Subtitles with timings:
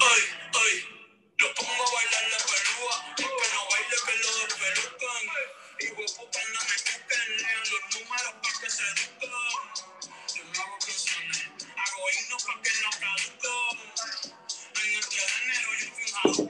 [0.00, 0.22] Ay,
[0.54, 0.74] ay,
[1.38, 5.24] yo pongo a bailar la perúa, porque no baile que lo desperucan.
[5.80, 9.30] Y voy a comprarlo, me quedé en los números para que se seduzcan.
[10.34, 11.40] Yo no hago que soné,
[11.76, 13.52] hago hino para que no traduzco.
[14.82, 16.49] En el de enero yo fui a...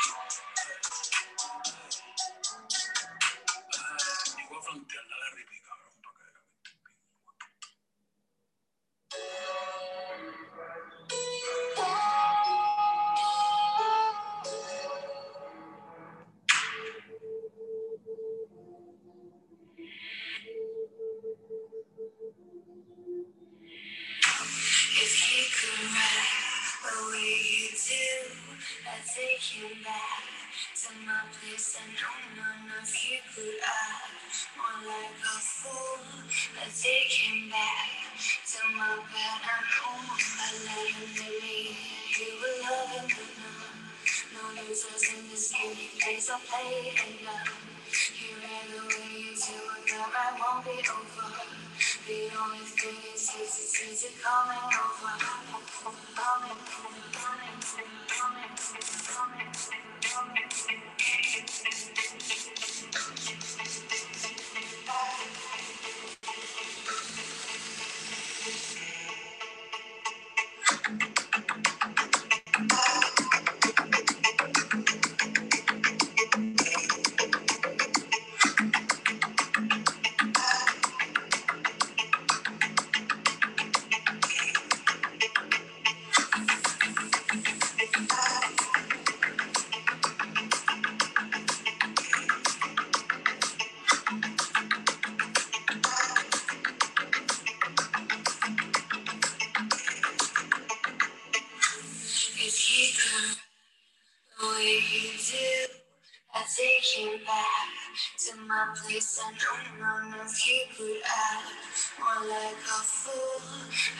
[108.61, 109.19] my place.
[109.25, 111.49] I know none of you could act
[111.97, 113.41] more like a fool.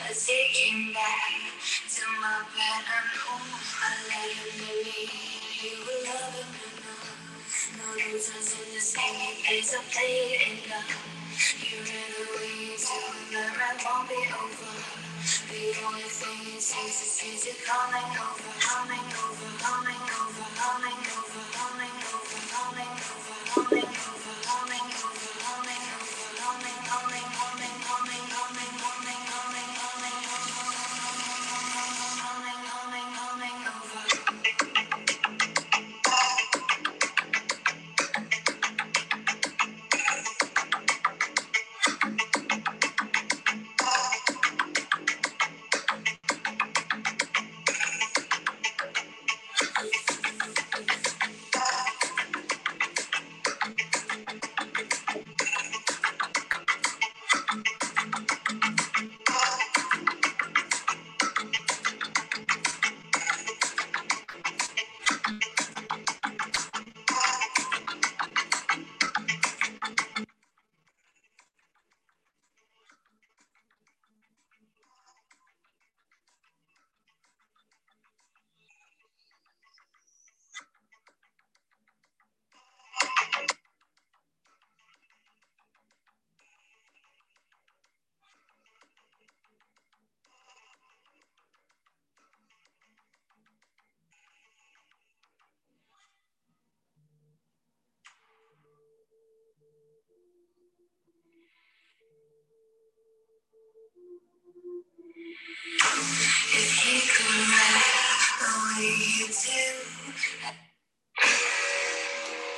[0.06, 1.34] I take him back
[1.66, 3.50] to my bed and home.
[3.82, 5.10] I let him believe
[5.66, 7.74] you will love him enough.
[7.74, 9.34] No losers in this game.
[9.50, 10.78] There's a played and go.
[11.58, 12.96] You ran away to
[13.34, 14.74] the run won't be over.
[15.50, 21.02] The only thing is, is, is, is it coming over, coming over, coming over, coming
[21.18, 22.31] over, coming over.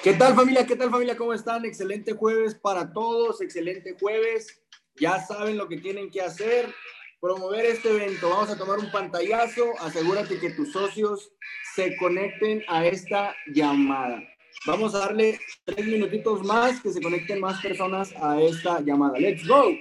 [0.03, 0.67] ¿Qué tal familia?
[0.67, 1.17] ¿Qué tal familia?
[1.17, 1.65] ¿Cómo están?
[1.65, 4.63] Excelente jueves para todos, excelente jueves.
[4.97, 6.73] Ya saben lo que tienen que hacer,
[7.21, 8.29] promover este evento.
[8.29, 11.33] Vamos a tomar un pantallazo, asegúrate que tus socios
[11.75, 14.23] se conecten a esta llamada.
[14.67, 19.19] Vamos a darle tres minutitos más, que se conecten más personas a esta llamada.
[19.19, 19.75] Let's go.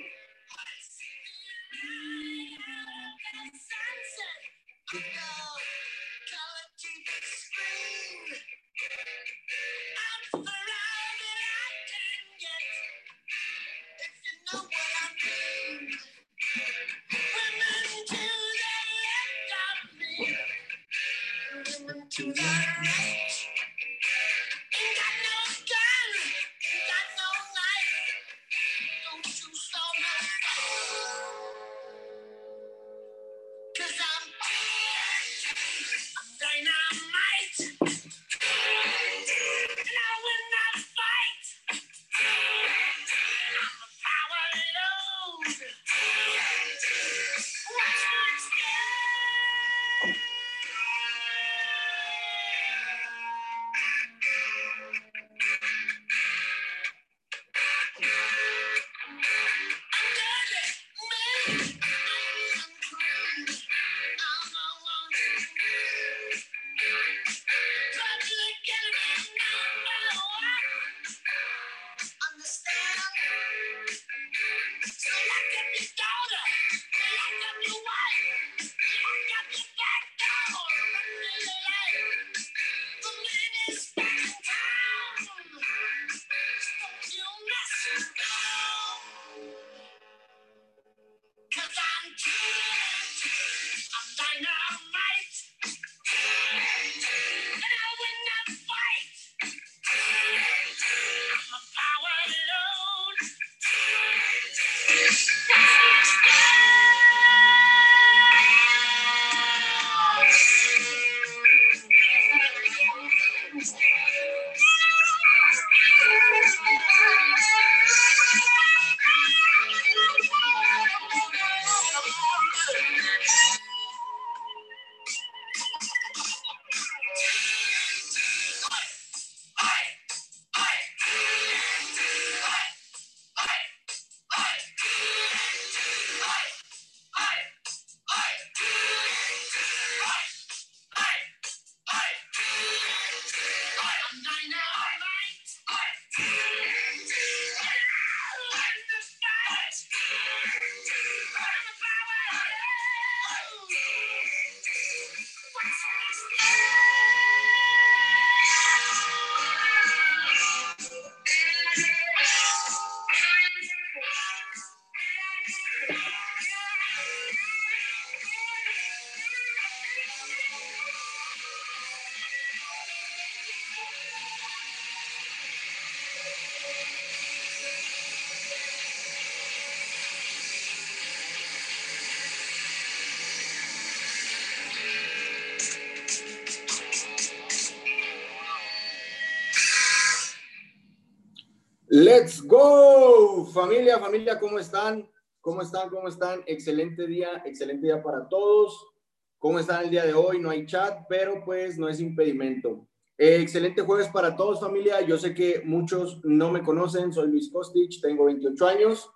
[192.53, 195.09] Go, familia, familia, ¿cómo están?
[195.41, 195.89] ¿Cómo están?
[195.89, 196.43] ¿Cómo están?
[196.45, 198.93] Excelente día, excelente día para todos.
[199.39, 200.39] ¿Cómo están el día de hoy?
[200.39, 202.87] No hay chat, pero pues no es impedimento.
[203.17, 205.01] Eh, excelente jueves para todos, familia.
[205.01, 207.11] Yo sé que muchos no me conocen.
[207.11, 209.09] Soy Luis Kostich, tengo 28 años.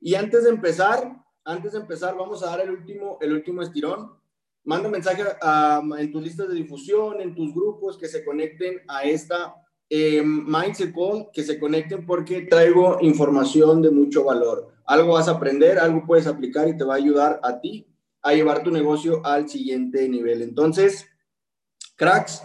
[0.00, 4.18] Y antes de empezar, antes de empezar, vamos a dar el último, el último estirón.
[4.64, 5.22] Manda mensaje
[5.98, 9.54] en tus listas de difusión, en tus grupos que se conecten a esta
[9.90, 14.72] eh, Mindset Call, que se conecten porque traigo información de mucho valor.
[14.86, 17.86] Algo vas a aprender, algo puedes aplicar y te va a ayudar a ti
[18.22, 20.42] a llevar tu negocio al siguiente nivel.
[20.42, 21.06] Entonces,
[21.96, 22.42] cracks,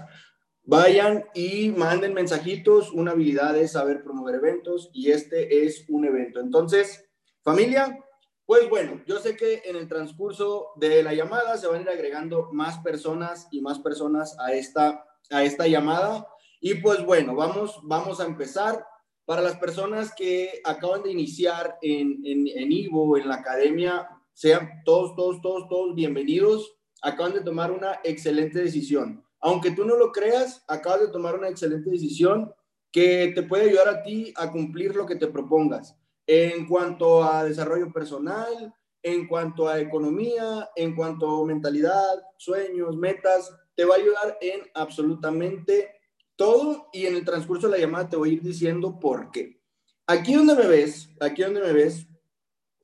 [0.64, 2.92] vayan y manden mensajitos.
[2.92, 6.40] Una habilidad es saber promover eventos y este es un evento.
[6.40, 7.06] Entonces,
[7.42, 8.00] familia,
[8.46, 11.90] pues bueno, yo sé que en el transcurso de la llamada se van a ir
[11.90, 16.28] agregando más personas y más personas a esta, a esta llamada.
[16.62, 18.86] Y pues bueno, vamos, vamos a empezar.
[19.26, 24.84] Para las personas que acaban de iniciar en, en, en Ivo, en la academia, sean
[24.86, 26.76] todos, todos, todos, todos bienvenidos.
[27.02, 29.24] Acaban de tomar una excelente decisión.
[29.40, 32.54] Aunque tú no lo creas, acabas de tomar una excelente decisión
[32.92, 35.98] que te puede ayudar a ti a cumplir lo que te propongas
[36.28, 43.54] en cuanto a desarrollo personal, en cuanto a economía, en cuanto a mentalidad, sueños, metas,
[43.76, 45.95] te va a ayudar en absolutamente
[46.36, 49.60] todo y en el transcurso de la llamada te voy a ir diciendo por qué.
[50.08, 52.08] Aquí donde me ves, aquí donde me ves,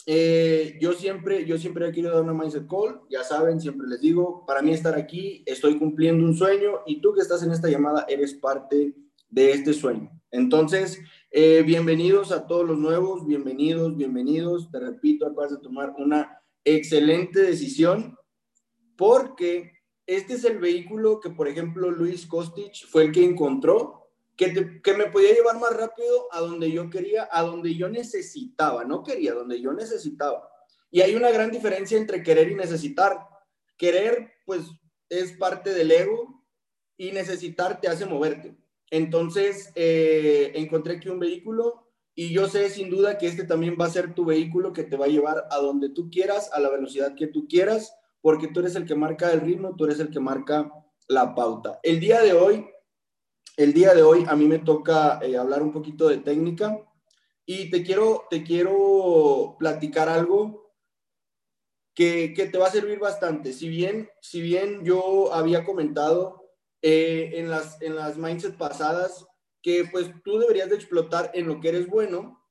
[0.07, 4.01] eh, yo siempre, yo siempre he querido dar una mindset call, ya saben, siempre les
[4.01, 7.69] digo, para mí estar aquí, estoy cumpliendo un sueño y tú que estás en esta
[7.69, 8.95] llamada eres parte
[9.29, 10.09] de este sueño.
[10.31, 14.71] Entonces, eh, bienvenidos a todos los nuevos, bienvenidos, bienvenidos.
[14.71, 18.17] Te repito, acabas de tomar una excelente decisión
[18.97, 19.71] porque
[20.15, 24.01] este es el vehículo que, por ejemplo, Luis Kostic fue el que encontró
[24.35, 29.03] que, me podía llevar más rápido a donde yo quería, a donde yo necesitaba, no
[29.03, 30.49] quería, donde yo necesitaba.
[30.89, 33.19] Y hay una gran diferencia entre querer y necesitar.
[33.77, 34.63] Querer, pues,
[35.09, 36.43] es parte del ego
[36.97, 38.57] y necesitar te hace moverte.
[38.89, 43.85] Entonces, eh, encontré aquí un vehículo y yo sé sin duda que este también va
[43.85, 46.69] a ser tu vehículo que te va a llevar a donde tú quieras, a la
[46.69, 50.09] velocidad que tú quieras, porque tú eres el que marca el ritmo, tú eres el
[50.09, 50.71] que marca
[51.07, 51.79] la pauta.
[51.83, 52.65] El día de hoy
[53.57, 56.83] el día de hoy a mí me toca eh, hablar un poquito de técnica
[57.45, 60.73] y te quiero, te quiero platicar algo
[61.93, 63.53] que, te va a servir bastante.
[63.53, 66.49] Si bien, si bien yo había comentado
[66.81, 69.27] eh, en, las, en las mindset pasadas
[69.61, 72.43] que pues tú deberías de explotar en lo que eres bueno,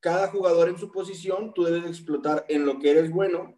[0.00, 3.57] cada jugador en su posición, tú debes de explotar en lo que eres bueno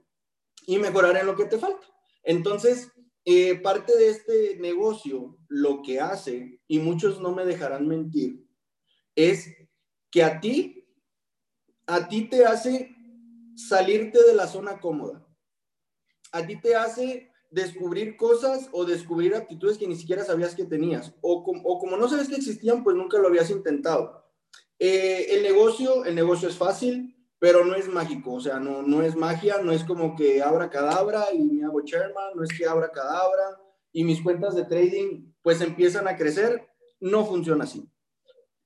[0.70, 1.84] y mejorar en lo que te falta.
[2.22, 2.92] Entonces,
[3.24, 8.46] eh, parte de este negocio lo que hace, y muchos no me dejarán mentir,
[9.16, 9.48] es
[10.12, 10.86] que a ti,
[11.88, 12.94] a ti te hace
[13.56, 15.26] salirte de la zona cómoda.
[16.30, 21.12] A ti te hace descubrir cosas o descubrir actitudes que ni siquiera sabías que tenías.
[21.20, 24.24] O, como no sabes que existían, pues nunca lo habías intentado.
[24.78, 29.02] Eh, el negocio, el negocio es fácil, pero no es mágico, o sea, no, no
[29.02, 32.66] es magia, no es como que abra cadabra y me hago chairman, no es que
[32.66, 33.58] abra cadabra
[33.92, 36.68] y mis cuentas de trading pues empiezan a crecer,
[37.00, 37.88] no funciona así.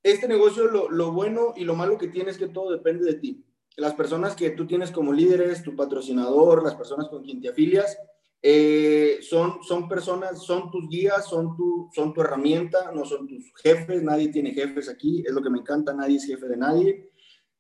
[0.03, 3.15] Este negocio, lo, lo bueno y lo malo que tiene es que todo depende de
[3.15, 3.47] ti.
[3.77, 7.97] Las personas que tú tienes como líderes, tu patrocinador, las personas con quien te afilias,
[8.43, 13.53] eh, son, son personas, son tus guías, son tu, son tu herramienta, no son tus
[13.63, 17.11] jefes, nadie tiene jefes aquí, es lo que me encanta, nadie es jefe de nadie.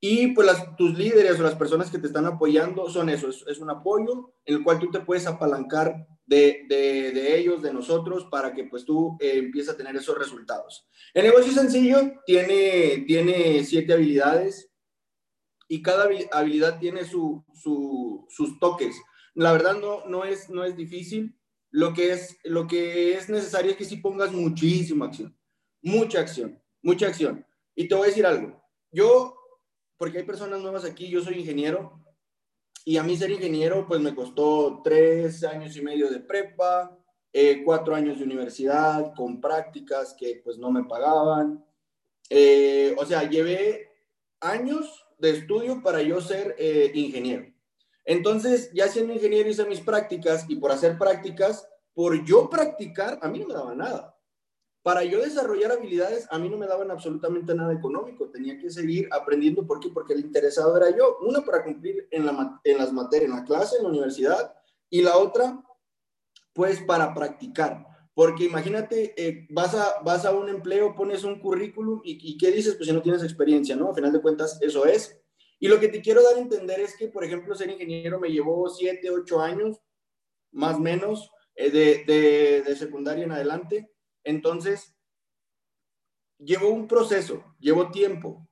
[0.06, 0.46] Y pues
[0.76, 4.56] tus líderes o las personas que te están apoyando son eso, es, un apoyo en
[4.56, 9.16] el cual tú te puedes apalancar de, de, ellos, de nosotros, para que pues tú
[9.18, 10.87] eh, empieces a tener esos resultados.
[11.14, 14.70] El negocio sencillo, tiene, tiene siete habilidades
[15.68, 19.00] y cada habilidad tiene su, su, sus toques.
[19.32, 21.34] La verdad no, no, es, no es difícil,
[21.70, 25.34] lo que, es, lo que es necesario es que si pongas muchísima acción,
[25.80, 27.46] mucha acción, mucha acción.
[27.75, 29.33] Y te voy a decir algo, yo
[29.96, 32.00] porque hay personas nuevas aquí, yo soy ingeniero
[32.84, 36.98] y a mí ser ingeniero pues me costó tres años y medio de prepa,
[37.32, 41.64] eh, cuatro años de universidad con prácticas que pues no me pagaban.
[42.30, 43.90] Eh, o sea, llevé
[44.40, 47.52] años de estudio para yo ser eh, ingeniero.
[48.04, 53.28] Entonces, ya siendo ingeniero hice mis prácticas y por hacer prácticas, por yo practicar, a
[53.28, 54.13] mí no me daba nada
[54.84, 59.08] para yo desarrollar habilidades, a mí no me daban absolutamente nada económico, tenía que seguir
[59.12, 59.66] aprendiendo.
[59.66, 59.88] ¿Por qué?
[59.88, 61.16] Porque el interesado era yo.
[61.22, 64.54] Una para cumplir en, la, en las materias, en la clase, en la universidad,
[64.90, 65.58] y la otra,
[66.52, 67.86] pues para practicar.
[68.12, 72.50] Porque imagínate, eh, vas, a, vas a un empleo, pones un currículum y, y, ¿qué
[72.50, 72.74] dices?
[72.74, 73.88] Pues si no tienes experiencia, ¿no?
[73.88, 75.18] A final de cuentas, eso es.
[75.58, 78.28] Y lo que te quiero dar a entender es que, por ejemplo, ser ingeniero me
[78.28, 79.80] llevó 7, 8 años,
[80.52, 83.93] más o menos, eh, de, de, de secundaria en adelante
[84.24, 84.94] entonces,
[86.38, 88.48] llevo un proceso, llevo tiempo.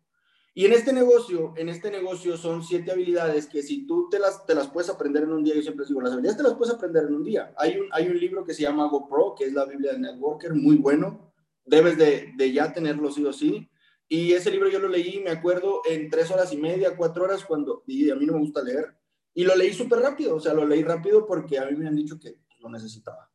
[0.55, 4.45] Y en este negocio, en este negocio son siete habilidades que si tú te las,
[4.45, 6.75] te las puedes aprender en un día, yo siempre digo, las habilidades te las puedes
[6.75, 7.55] aprender en un día.
[7.57, 10.53] Hay un, hay un libro que se llama GoPro, que es la Biblia del Networker,
[10.55, 11.33] muy bueno.
[11.65, 13.71] Debes de, de ya tenerlo sí o sí.
[14.09, 17.47] Y ese libro yo lo leí, me acuerdo, en tres horas y media, cuatro horas,
[17.47, 18.95] cuando, y a mí no me gusta leer.
[19.33, 21.97] Y lo leí súper rápido, o sea, lo leí rápido porque a mí me han
[21.97, 23.32] dicho que lo necesitaba.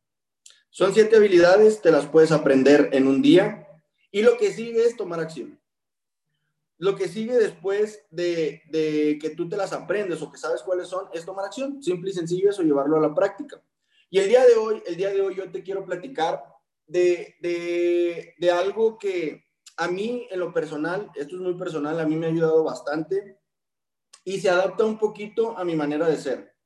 [0.70, 3.66] Son siete habilidades, te las puedes aprender en un día
[4.10, 5.58] y lo que sigue es tomar acción.
[6.78, 8.62] Lo que sigue después de,
[9.20, 11.82] que tú te las aprendes o que sabes cuáles son es tomar acción.
[11.82, 13.60] Simple y sencillo eso, llevarlo a la práctica.
[14.10, 16.42] Y el día de hoy, el día de hoy yo te quiero platicar
[16.86, 17.34] de,
[18.38, 19.44] de algo que
[19.76, 23.38] a mí en lo personal, esto es muy personal, a mí me ha ayudado bastante
[24.24, 26.57] y se adapta un poquito a mi manera de ser.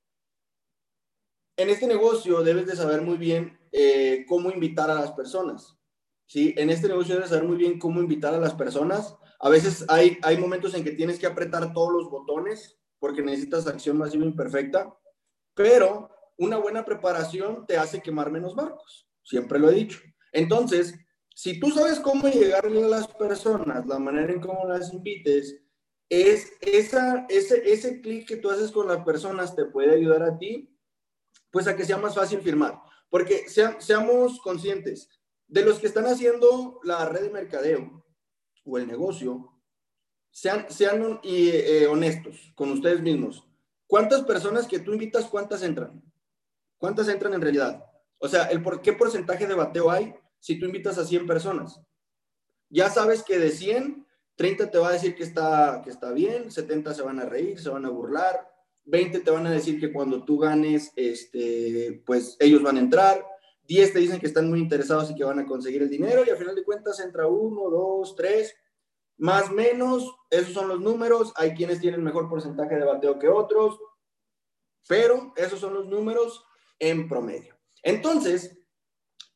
[1.56, 5.76] En este negocio debes de saber muy bien eh, cómo invitar a las personas.
[6.26, 6.54] ¿sí?
[6.56, 9.16] En este negocio debes saber muy bien cómo invitar a las personas.
[9.40, 13.66] A veces hay, hay momentos en que tienes que apretar todos los botones porque necesitas
[13.66, 14.96] acción masiva imperfecta,
[15.54, 19.98] pero una buena preparación te hace quemar menos barcos, siempre lo he dicho.
[20.32, 20.94] Entonces,
[21.34, 25.60] si tú sabes cómo llegarle a las personas, la manera en cómo las invites,
[26.08, 30.38] es esa, ese, ese clic que tú haces con las personas te puede ayudar a
[30.38, 30.71] ti,
[31.52, 32.80] pues a que sea más fácil firmar.
[33.08, 35.08] Porque seamos conscientes,
[35.46, 38.04] de los que están haciendo la red de mercadeo
[38.64, 39.52] o el negocio,
[40.30, 43.46] sean, sean eh, honestos con ustedes mismos.
[43.86, 46.02] ¿Cuántas personas que tú invitas, cuántas entran?
[46.78, 47.84] ¿Cuántas entran en realidad?
[48.18, 51.80] O sea, el por, ¿qué porcentaje de bateo hay si tú invitas a 100 personas?
[52.70, 56.50] Ya sabes que de 100, 30 te va a decir que está, que está bien,
[56.50, 58.51] 70 se van a reír, se van a burlar,
[58.84, 63.24] 20 te van a decir que cuando tú ganes, este, pues ellos van a entrar,
[63.68, 66.30] 10 te dicen que están muy interesados y que van a conseguir el dinero y
[66.30, 68.54] al final de cuentas entra uno, dos, tres,
[69.18, 73.78] más menos, esos son los números, hay quienes tienen mejor porcentaje de bateo que otros,
[74.88, 76.44] pero esos son los números
[76.78, 77.56] en promedio.
[77.82, 78.58] Entonces,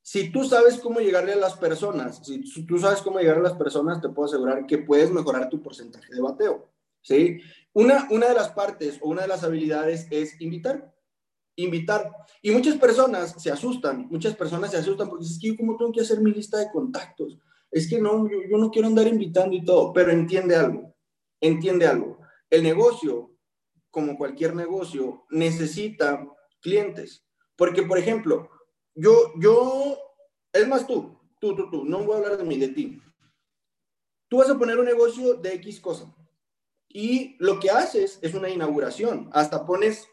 [0.03, 3.55] si tú sabes cómo llegarle a las personas, si tú sabes cómo llegar a las
[3.55, 6.69] personas, te puedo asegurar que puedes mejorar tu porcentaje de bateo,
[7.03, 7.41] ¿sí?
[7.77, 10.95] Una, una de las partes o una de las habilidades es invitar,
[11.57, 12.11] invitar.
[12.41, 15.93] Y muchas personas se asustan, muchas personas se asustan porque es que yo como tengo
[15.93, 17.39] que hacer mi lista de contactos,
[17.71, 20.97] es que no, yo, yo no quiero andar invitando y todo, pero entiende algo,
[21.39, 22.19] entiende algo.
[22.49, 23.37] El negocio,
[23.91, 26.27] como cualquier negocio, necesita
[26.63, 27.27] clientes.
[27.57, 28.49] Porque, por ejemplo,
[28.95, 29.99] yo, yo,
[30.51, 33.03] es más tú, tú, tú, tú, no voy a hablar de mí, de ti.
[34.29, 36.16] Tú vas a poner un negocio de X cosa.
[36.89, 39.29] Y lo que haces es una inauguración.
[39.33, 40.09] Hasta pones,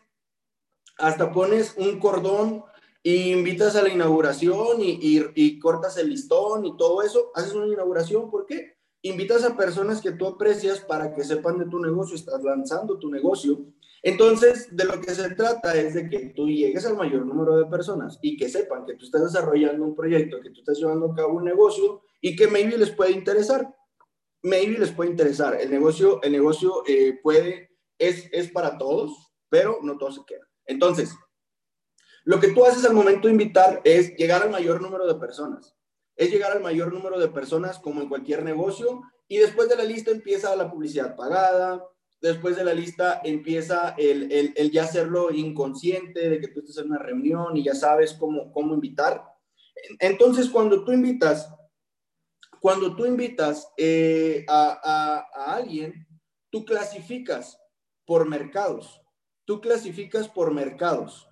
[0.98, 2.64] hasta pones un cordón
[3.02, 4.98] y invitas a la inauguración y,
[5.36, 7.32] y, cortas el listón y todo eso.
[7.36, 8.78] Haces una inauguración, ¿por qué?
[9.02, 13.10] Invitas a personas que tú aprecias para que sepan de tu negocio, estás lanzando tu
[13.10, 13.74] negocio
[14.06, 17.66] entonces, de lo que se trata es de que tú llegues al mayor número de
[17.68, 21.16] personas y que sepan que tú estás desarrollando un proyecto, que tú estás llevando a
[21.16, 23.74] cabo un negocio y que maybe les puede interesar.
[24.44, 25.60] Maybe les puede interesar.
[25.60, 30.48] El negocio, el negocio eh, puede, es, es para todos, pero no todos se quedan.
[30.66, 31.16] Entonces,
[32.26, 35.76] lo que tú haces al momento de invitar es llegar al mayor número de personas.
[36.16, 39.84] Es llegar al mayor número de personas como en cualquier negocio y después de la
[39.84, 41.84] lista empieza la publicidad pagada,
[42.22, 46.92] después de la lista empieza el, el, ya hacerlo inconsciente, de que tú estés en
[46.92, 49.24] una reunión y ya sabes cómo, cómo invitar.
[50.00, 51.54] Entonces, cuando tú invitas,
[52.64, 54.80] cuando tú invitas eh, a,
[55.36, 56.08] a, alguien,
[56.50, 57.60] tú clasificas
[58.06, 59.02] por mercados.
[59.44, 61.28] Tú clasificas por mercados.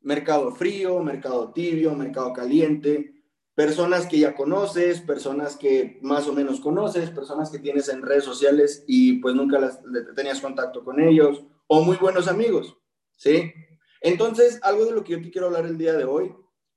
[0.00, 3.12] Mercado frío, mercado tibio, mercado caliente,
[3.54, 8.24] personas que ya conoces, personas que más o menos conoces, personas que tienes en redes
[8.24, 9.80] sociales y pues nunca las,
[10.16, 12.74] tenías contacto con ellos, o muy buenos amigos,
[13.18, 13.52] ¿sí?
[14.00, 16.34] Entonces, algo de lo que yo te quiero hablar el día de hoy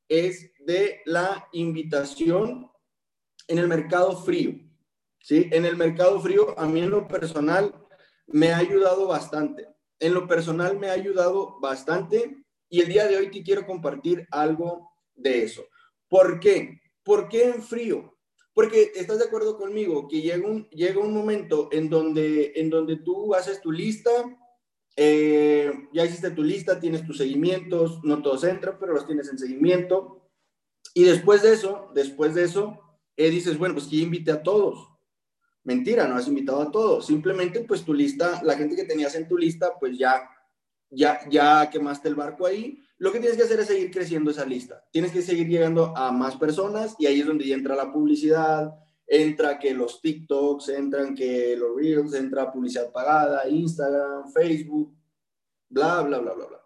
[0.10, 2.73] es de la invitación
[3.48, 4.54] en el mercado frío,
[5.20, 5.50] ¿sí?
[5.52, 7.74] En el mercado frío, a mí en lo personal
[8.28, 9.68] me ha ayudado bastante.
[10.00, 14.28] En lo personal me ha ayudado bastante y el día de hoy te quiero compartir
[14.32, 15.64] algo de eso.
[16.10, 16.82] ¿Por qué?
[17.04, 18.18] ¿Por qué en frío?
[18.54, 22.98] Porque estás de acuerdo conmigo que llega un, llega un momento en donde, en donde
[22.98, 24.12] tú haces tu lista,
[24.96, 29.40] eh, ya hiciste tu lista, tienes tus seguimientos, no todos entran, pero los tienes en
[29.40, 30.30] seguimiento.
[30.94, 32.80] Y después de eso, después de eso,
[33.16, 34.90] eh, dices, bueno, pues que invite a todos.
[35.64, 37.06] Mentira, no has invitado a todos.
[37.06, 40.30] Simplemente, pues tu lista, la gente que tenías en tu lista, pues ya,
[40.90, 44.46] ya, ya quemaste el barco ahí lo que tienes que hacer es seguir creciendo esa
[44.46, 44.82] lista.
[44.90, 48.74] Tienes que seguir llegando a más personas y ahí es donde ya entra la publicidad,
[49.06, 54.96] entra que los TikToks, entran que los Reels, entra publicidad pagada, Instagram, Facebook,
[55.68, 56.62] bla, bla, bla, bla, bla.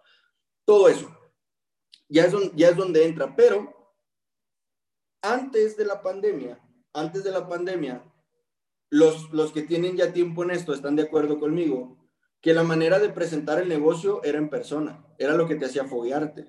[0.63, 1.09] Todo eso.
[2.07, 3.73] Ya es, ya es donde entra, pero
[5.33, 6.59] antes de la pandemia,
[6.93, 8.03] antes de la pandemia,
[8.89, 11.97] los, los que tienen ya tiempo en esto están de acuerdo conmigo
[12.41, 15.85] que la manera de presentar el negocio era en persona, era lo que te hacía
[15.85, 16.45] foguearte.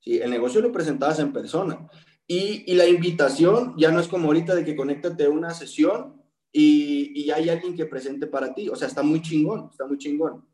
[0.00, 0.18] ¿sí?
[0.18, 1.88] El negocio lo presentabas en persona.
[2.26, 6.20] Y, y, la invitación ya no es como ahorita de que conéctate a una sesión
[6.50, 8.68] y, y hay alguien que presente para ti.
[8.68, 10.44] O sea, está muy chingón, está muy chingón.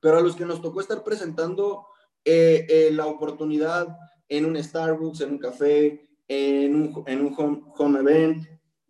[0.00, 1.86] Pero a los que nos tocó estar presentando
[2.24, 7.62] eh, eh, la oportunidad en un Starbucks, en un café, en un, en un home,
[7.76, 8.44] home event,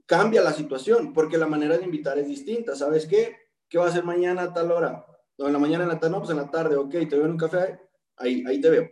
[0.06, 2.76] cambia la situación porque la manera de invitar es distinta.
[2.76, 3.36] ¿Sabes qué?
[3.68, 5.06] ¿Qué va a hacer mañana a tal hora?
[5.38, 7.32] en la mañana, en la tarde, no, pues en la tarde, ok, te veo en
[7.32, 7.80] un café,
[8.16, 8.88] ahí, ahí te veo.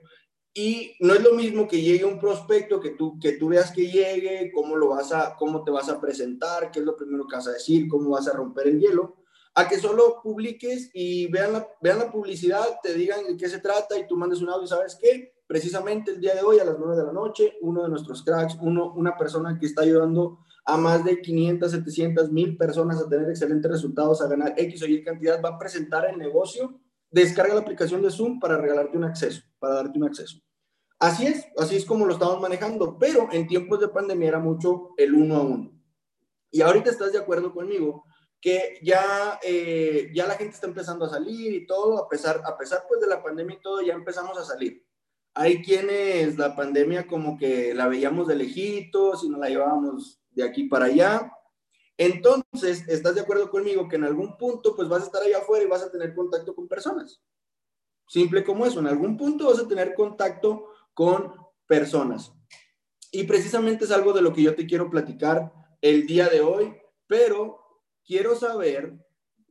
[0.55, 3.87] Y no es lo mismo que llegue un prospecto, que tú, que tú veas que
[3.87, 7.37] llegue, cómo, lo vas a, cómo te vas a presentar, qué es lo primero que
[7.37, 9.17] vas a decir, cómo vas a romper el hielo,
[9.55, 13.61] a que solo publiques y vean la, vean la publicidad, te digan de qué se
[13.61, 15.32] trata y tú mandes un audio, ¿sabes qué?
[15.53, 18.57] Precisamente el día de hoy a las 9 de la noche, uno de nuestros cracks,
[18.63, 23.29] uno, una persona que está ayudando a más de 500, 700, mil personas a tener
[23.29, 27.61] excelentes resultados, a ganar X o Y cantidad, va a presentar el negocio, descarga la
[27.61, 30.39] aplicación de Zoom para regalarte un acceso, para darte un acceso.
[30.99, 34.95] Así es, así es como lo estamos manejando, pero en tiempos de pandemia era mucho
[34.97, 35.71] el uno a uno.
[36.51, 38.05] Y ahorita estás de acuerdo conmigo
[38.41, 42.57] que ya, eh, ya la gente está empezando a salir y todo, a pesar, a
[42.57, 44.83] pesar pues de la pandemia y todo, ya empezamos a salir.
[45.35, 50.45] Hay quienes la pandemia como que la veíamos de lejitos y nos la llevábamos de
[50.45, 51.33] aquí para allá.
[51.97, 55.65] Entonces, ¿estás de acuerdo conmigo que en algún punto pues vas a estar allá afuera
[55.65, 57.23] y vas a tener contacto con personas?
[58.07, 61.33] Simple como eso, en algún punto vas a tener contacto con
[61.67, 62.33] personas.
[63.11, 66.75] Y precisamente es algo de lo que yo te quiero platicar el día de hoy,
[67.07, 67.59] pero
[68.05, 68.95] quiero saber,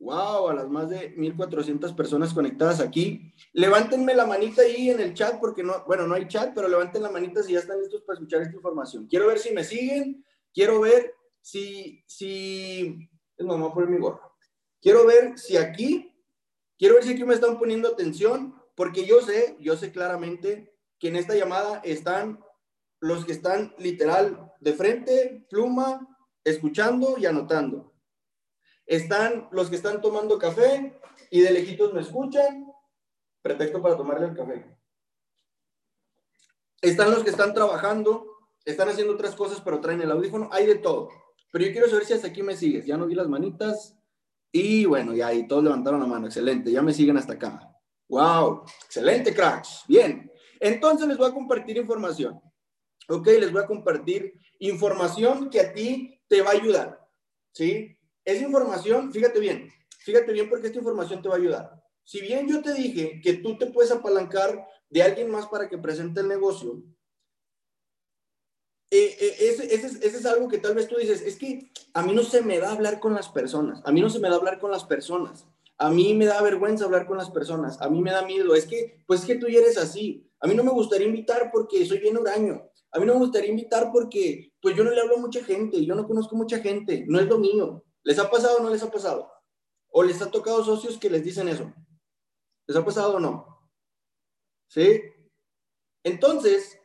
[0.02, 5.14] wow, a las más de 1400 personas conectadas aquí, levántenme la manita ahí en el
[5.14, 8.02] chat, porque no, bueno, no hay chat, pero levanten la manita si ya están listos
[8.02, 9.08] para escuchar esta información.
[9.08, 14.36] Quiero ver si me siguen, quiero ver si, si, es mamá por mi gorro.
[14.82, 16.12] Quiero ver si aquí,
[16.80, 21.10] quiero ver si aquí me están poniendo atención, porque yo sé, yo sé claramente que
[21.10, 22.40] en esta llamada están
[23.00, 26.08] los que están literal de frente, pluma,
[26.44, 27.90] escuchando y anotando.
[28.91, 30.99] Están los que están tomando café
[31.30, 32.69] y de lejitos me escuchan.
[33.41, 34.65] Pretexto para tomarle el café.
[36.82, 38.27] Están los que están trabajando,
[38.65, 40.49] están haciendo otras cosas, pero traen el audífono.
[40.51, 41.08] Hay de todo.
[41.54, 42.86] Pero yo quiero saber si hasta aquí me sigues.
[42.86, 43.97] Ya no vi las manitas.
[44.51, 46.27] Y bueno, ya ahí todos levantaron la mano.
[46.27, 46.69] Excelente.
[46.69, 47.73] Ya me siguen hasta acá.
[48.10, 48.65] Wow.
[48.84, 49.86] Excelente, cracks.
[49.88, 50.30] Bien.
[50.60, 52.41] Entonces les voy a compartir información.
[53.08, 57.08] Ok, les voy a compartir información que a ti te va a ayudar.
[57.54, 57.97] ¿Sí?
[58.26, 61.84] Es información, fíjate bien, fíjate bien porque esta información te va a ayudar.
[62.04, 65.78] Si bien yo te dije que tú te puedes apalancar de alguien más para que
[65.78, 66.84] presente el negocio,
[68.90, 72.24] eh, eh, ese, es algo que tal vez tú dices, es que a mí no
[72.24, 74.72] se me da hablar con las personas, a mí no se me da hablar con
[74.72, 78.26] las personas, a mí me da vergüenza hablar con las personas, a mí me da
[78.26, 81.08] miedo, es que, pues es que tú ya eres así, a mí no me gustaría
[81.08, 82.68] invitar porque soy bien huraño.
[82.92, 85.86] A mí no me gustaría invitar porque, pues yo no le hablo a mucha gente,
[85.86, 87.86] yo no conozco mucha gente, no es lo mío.
[88.04, 89.32] ¿Les ha pasado o no les ha pasado?
[89.90, 91.72] ¿O les ha tocado socios que les dicen eso?
[92.68, 93.70] ¿Les ha pasado o no?
[94.68, 95.02] ¿Sí?
[96.04, 96.80] Entonces,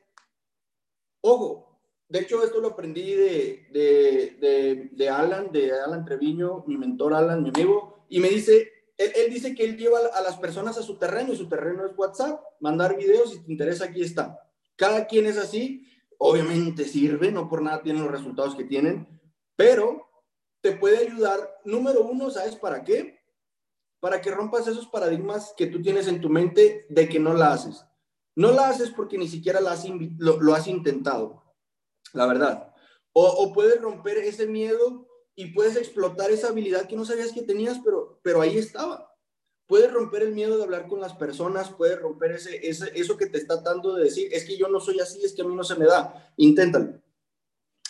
[1.21, 7.15] ojo, de hecho esto lo aprendí de, de, de, Alan, de Alan Treviño, mi mentor
[7.15, 10.83] Alan, mi amigo, y me dice, él, dice que él lleva a las personas a
[10.83, 14.39] su terreno y su terreno es WhatsApp, mandar videos, si te interesa, aquí está.
[14.77, 15.87] Cada quien es así,
[16.19, 19.21] obviamente sirve, no por nada tienen los resultados que tienen,
[19.57, 20.07] pero
[20.67, 23.21] te puede ayudar, número uno, ¿sabes para qué?
[24.01, 27.53] Para que rompas esos paradigmas que tú tienes en tu mente de que no la
[27.53, 27.85] haces.
[28.35, 31.45] No la haces porque ni siquiera lo, has intentado,
[32.13, 32.75] la verdad.
[33.13, 37.81] O, puedes romper ese miedo y puedes explotar esa habilidad que no sabías que tenías,
[37.85, 39.15] pero, pero ahí estaba.
[39.69, 43.39] Puedes romper el miedo de hablar con las personas, puedes romper ese, eso que te
[43.39, 45.63] está dando de decir, es que yo no soy así, es que a mí no
[45.63, 46.33] se me da.
[46.37, 47.01] Inténtalo.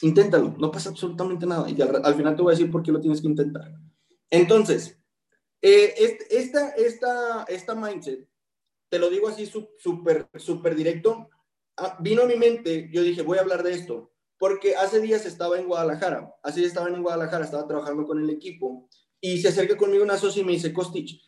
[0.02, 0.54] Inténtalo.
[0.58, 1.68] No pasa absolutamente nada.
[1.68, 3.72] Y al, final te voy a decir por qué lo tienes que intentar.
[4.30, 4.98] Entonces,
[5.62, 5.94] eh,
[6.30, 8.28] esta, esta, esta mindset,
[8.88, 11.28] te lo digo así súper, súper directo,
[11.76, 15.24] ah, vino a mi mente, yo dije, voy a hablar de esto porque hace días
[15.26, 18.88] estaba en Guadalajara, hace días estaba en Guadalajara, estaba trabajando con el equipo
[19.20, 21.20] y se acerca conmigo una socia y me dice, Costich,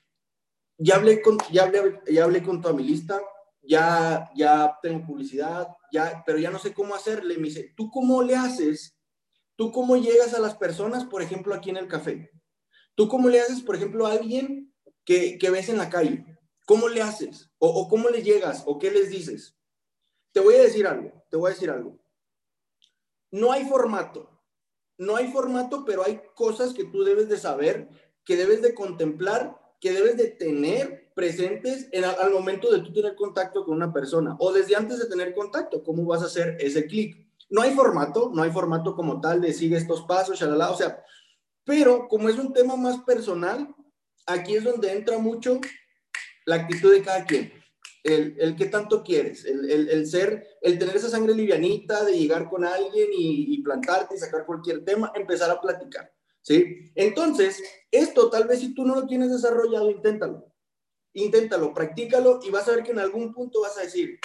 [0.77, 3.21] ya hablé con, ya hablé, ya hablé con tu lista,
[3.63, 5.69] ya, ya tengo publicidad,
[6.27, 7.37] pero ya no sé cómo hacerle.
[7.39, 8.97] Me dice, ¿tú cómo le haces?
[9.57, 12.31] ¿Tú cómo llegas a las personas, por ejemplo, aquí en el café?
[12.95, 14.73] ¿Tú cómo le haces, por ejemplo, a alguien
[15.05, 16.25] que, que ves en la calle?
[16.67, 17.51] ¿Cómo le haces?
[17.59, 18.63] O, ¿O cómo le llegas?
[18.67, 19.57] ¿O qué les dices?
[20.33, 21.99] Te voy a decir algo, te voy a decir algo
[23.31, 24.31] no hay formato.
[24.97, 27.89] No hay formato, pero hay cosas que tú debes de saber,
[28.25, 33.17] que debes de contemplar, que debes de tener presentes en, al momento de tú tener
[33.17, 36.87] contacto con una persona o desde antes de tener contacto, cómo vas a hacer ese
[36.87, 37.27] clic.
[37.51, 41.03] No hay formato, no hay formato como tal de sigue estos pasos, shalala, o sea,
[41.65, 43.75] pero como es un tema más personal,
[44.27, 45.61] aquí es donde entra mucho
[46.47, 47.53] la actitud de cada quien
[48.05, 52.49] el, el que tanto quieres, el, el, ser, el tener esa sangre livianita de llegar
[52.49, 56.93] con alguien y, y, plantarte y sacar cualquier tema, empezar a platicar, ¿sí?
[56.95, 60.47] Entonces, esto tal vez si tú no lo tienes desarrollado, inténtalo,
[61.23, 64.19] inténtalo, practícalo y vas a ver que en algún punto vas a decir,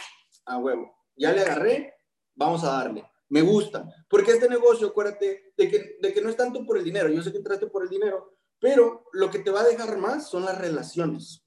[0.45, 1.93] a huevo, ya le agarré,
[2.35, 3.05] vamos a darle.
[3.29, 6.83] Me gusta, porque este negocio, acuérdate, de que, de que no es tanto por el
[6.83, 9.97] dinero, yo sé que entraste por el dinero, pero lo que te va a dejar
[9.97, 11.43] más son las relaciones,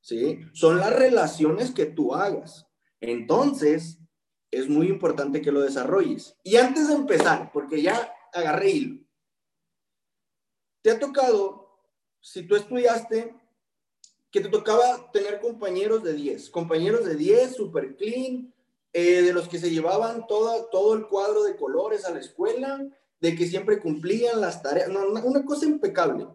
[0.00, 0.40] ¿sí?
[0.52, 2.66] Son las relaciones que tú hagas.
[3.00, 3.98] Entonces,
[4.50, 6.36] es muy importante que lo desarrolles.
[6.42, 9.06] Y antes de empezar, porque ya agarré hilo,
[10.82, 11.80] te ha tocado,
[12.20, 13.34] si tú estudiaste,
[14.36, 18.52] que te tocaba tener compañeros de 10, compañeros de 10, super clean,
[18.92, 22.86] eh, de los que se llevaban toda, todo el cuadro de colores a la escuela,
[23.18, 26.26] de que siempre cumplían las tareas, no, una cosa impecable,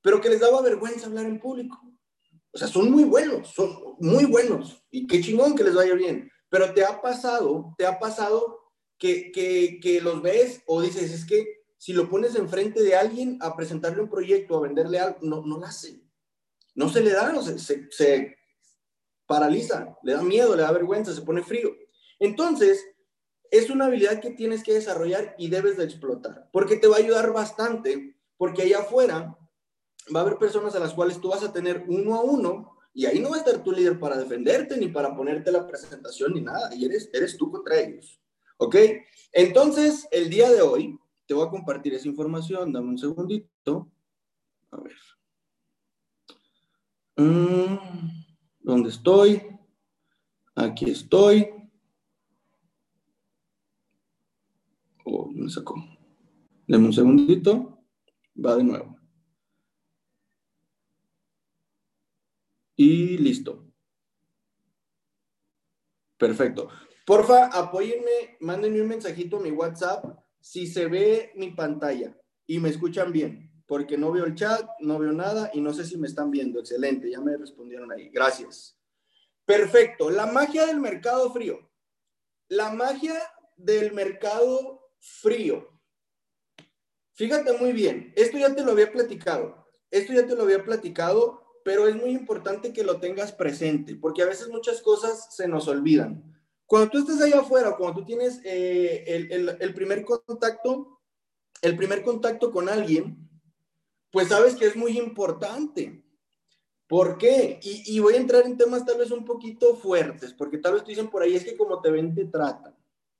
[0.00, 1.76] pero que les daba vergüenza hablar en público.
[2.52, 6.30] O sea, son muy buenos, son muy buenos, y qué chingón que les vaya bien,
[6.48, 8.60] pero te ha pasado, te ha pasado
[8.96, 13.38] que, que, que los ves o dices, es que si lo pones enfrente de alguien
[13.40, 16.07] a presentarle un proyecto, a venderle algo, no, no lo hace.
[16.78, 17.58] No se le da, no, se,
[17.90, 18.36] se,
[19.26, 21.74] paraliza, le da miedo, le da vergüenza, se pone frío.
[22.20, 22.86] Entonces,
[23.50, 27.00] es una habilidad que tienes que desarrollar y debes de explotar, porque te va a
[27.00, 29.36] ayudar bastante, porque allá afuera
[30.14, 33.06] va a haber personas a las cuales tú vas a tener uno a uno y
[33.06, 36.42] ahí no va a estar tu líder para defenderte ni para ponerte la presentación ni
[36.42, 38.20] nada, y eres, eres tú contra ellos.
[38.56, 38.76] ¿Ok?
[39.32, 43.90] Entonces, el día de hoy te voy a compartir esa información, dame un segundito.
[44.70, 44.94] A ver.
[47.18, 47.78] Mm,
[48.60, 49.42] ¿Dónde estoy?
[50.54, 51.48] Aquí estoy.
[55.04, 55.74] Oh, me sacó.
[56.68, 57.84] Dame un segundito.
[58.36, 58.96] Va de nuevo.
[62.76, 63.66] Y listo.
[66.16, 66.68] Perfecto.
[67.04, 70.04] Porfa, apóyenme, mándenme un mensajito a mi WhatsApp
[70.40, 74.98] si se ve mi pantalla y me escuchan bien, porque no veo el chat, no
[74.98, 76.58] veo nada y no sé si me están viendo.
[76.58, 78.08] Excelente, ya me respondieron ahí.
[78.08, 78.76] Gracias.
[79.44, 80.10] Perfecto.
[80.10, 81.70] La magia del mercado frío.
[82.48, 83.14] La magia
[83.56, 85.80] del mercado frío.
[87.12, 89.64] Fíjate muy bien, esto ya te lo había platicado.
[89.90, 94.22] Esto ya te lo había platicado pero es muy importante que lo tengas presente, porque
[94.22, 96.24] a veces muchas cosas se nos olvidan.
[96.64, 101.02] Cuando tú estás allá afuera, cuando tú tienes eh, el, el, primer contacto,
[101.60, 103.27] el primer contacto con alguien,
[104.10, 106.04] pues sabes que es muy importante.
[106.88, 107.60] ¿Por qué?
[107.62, 110.90] Y, voy a entrar en temas tal vez un poquito fuertes, porque tal vez te
[110.90, 112.74] dicen por ahí es que como te ven, te tratan,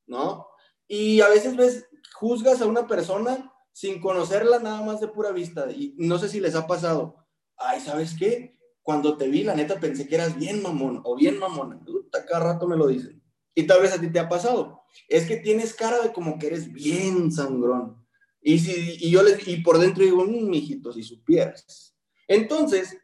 [0.07, 0.49] ¿no?
[0.87, 5.71] Y a veces ves, juzgas a una persona sin conocerla nada más de pura vista.
[5.71, 8.57] Y no sé si les ha pasado ay, ¿sabes qué?
[8.83, 11.79] Cuando te vi, la neta pensé que eras bien mamón o bien mamona.
[11.85, 13.23] Puta, cada rato me lo dicen.
[13.55, 14.83] Y tal vez a ti te ha pasado.
[15.09, 18.07] Es que tienes cara de como que eres bien sangrón.
[18.41, 21.95] Y, si, y yo les, y por dentro digo, mmm, mijito, si supieras.
[22.27, 22.97] Entonces,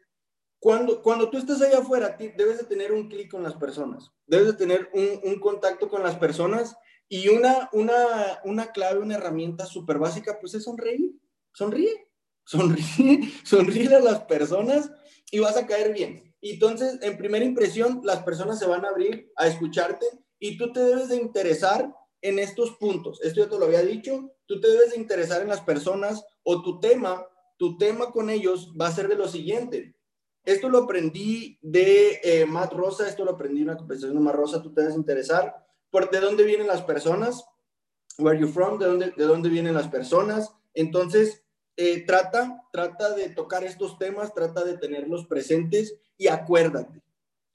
[0.59, 4.11] cuando, cuando tú estás allá afuera, debes de tener un clic con las personas.
[4.25, 6.75] Debes de tener un, contacto con las personas
[7.07, 11.13] y una, una, una clave, una herramienta súper básica, pues es sonreír.
[11.53, 12.05] Sonríe
[12.45, 14.91] sonríe, sonríe a las personas
[15.31, 16.33] y vas a caer bien.
[16.41, 20.05] Entonces, en primera impresión, las personas se van a abrir a escucharte
[20.39, 21.93] y tú te debes de interesar
[22.25, 23.21] en estos puntos.
[23.21, 26.63] Esto ya te lo había dicho, tú te debes de interesar en las personas o
[26.63, 29.95] tu tema, tu tema con ellos va a ser de lo siguiente.
[30.43, 34.35] Esto lo aprendí de eh, Matt Rosa, esto lo aprendí en una conversación de Matt
[34.35, 35.55] Rosa, tú te debes interesar
[35.91, 37.45] por de dónde vienen las personas,
[38.17, 40.51] where you from, de dónde, de dónde vienen las personas.
[40.73, 41.43] Entonces,
[41.77, 47.03] eh, trata, trata de tocar estos temas, trata de tenerlos presentes y acuérdate,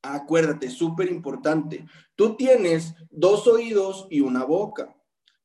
[0.02, 1.86] acuérdate, súper importante.
[2.14, 4.96] Tú tienes dos oídos y una boca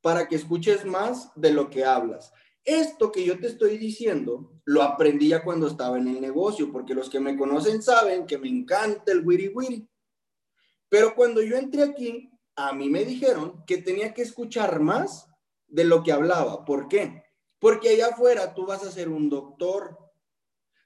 [0.01, 2.31] para que escuches más de lo que hablas.
[2.63, 6.95] Esto que yo te estoy diciendo lo aprendí ya cuando estaba en el negocio, porque
[6.95, 9.87] los que me conocen saben que me encanta el wiri wiri.
[10.89, 15.29] Pero cuando yo entré aquí, a mí me dijeron que tenía que escuchar más
[15.67, 16.65] de lo que hablaba.
[16.65, 17.23] ¿Por qué?
[17.59, 19.97] Porque allá afuera tú vas a ser un doctor.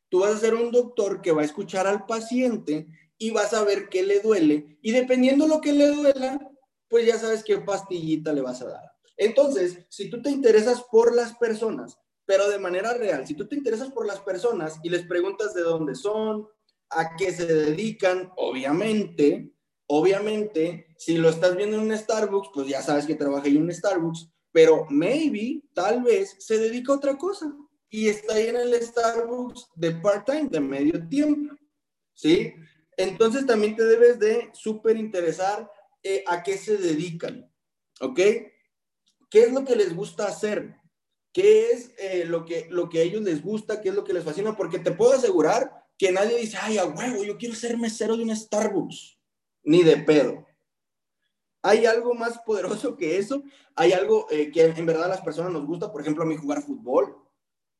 [0.10, 2.88] Tú vas a ser un doctor que va a escuchar al paciente
[3.20, 4.80] y vas a ver qué le duele.
[4.82, 6.40] Y dependiendo lo que le duela,
[6.88, 8.92] pues ya sabes qué pastillita le vas a dar.
[9.18, 13.56] Entonces, si tú te interesas por las personas, pero de manera real, si tú te
[13.56, 16.48] interesas por las personas y les preguntas de dónde son,
[16.90, 19.52] a qué se dedican, obviamente,
[19.88, 23.74] obviamente, si lo estás viendo en un Starbucks, pues ya sabes que trabaja en un
[23.74, 27.54] Starbucks, pero maybe, tal vez, se dedica a otra cosa
[27.90, 31.56] y está ahí en el Starbucks de part-time, de medio tiempo,
[32.14, 32.54] ¿sí?
[33.00, 35.72] Entonces también te debes de súper interesar
[36.04, 37.50] eh, a qué se dedican,
[38.02, 38.20] ¿ok?
[39.30, 40.76] ¿Qué es lo que les gusta hacer?
[41.32, 43.80] ¿Qué es eh, lo, que, lo que a ellos les gusta?
[43.80, 44.58] ¿Qué es lo que les fascina?
[44.58, 48.24] Porque te puedo asegurar que nadie dice, ay, a huevo, yo quiero ser mesero de
[48.24, 49.18] un Starbucks.
[49.64, 50.46] Ni de pedo.
[51.64, 53.44] ¿Hay algo más poderoso que eso?
[53.76, 55.90] ¿Hay algo eh, que en verdad a las personas nos gusta?
[55.90, 57.16] Por ejemplo, a mí jugar fútbol.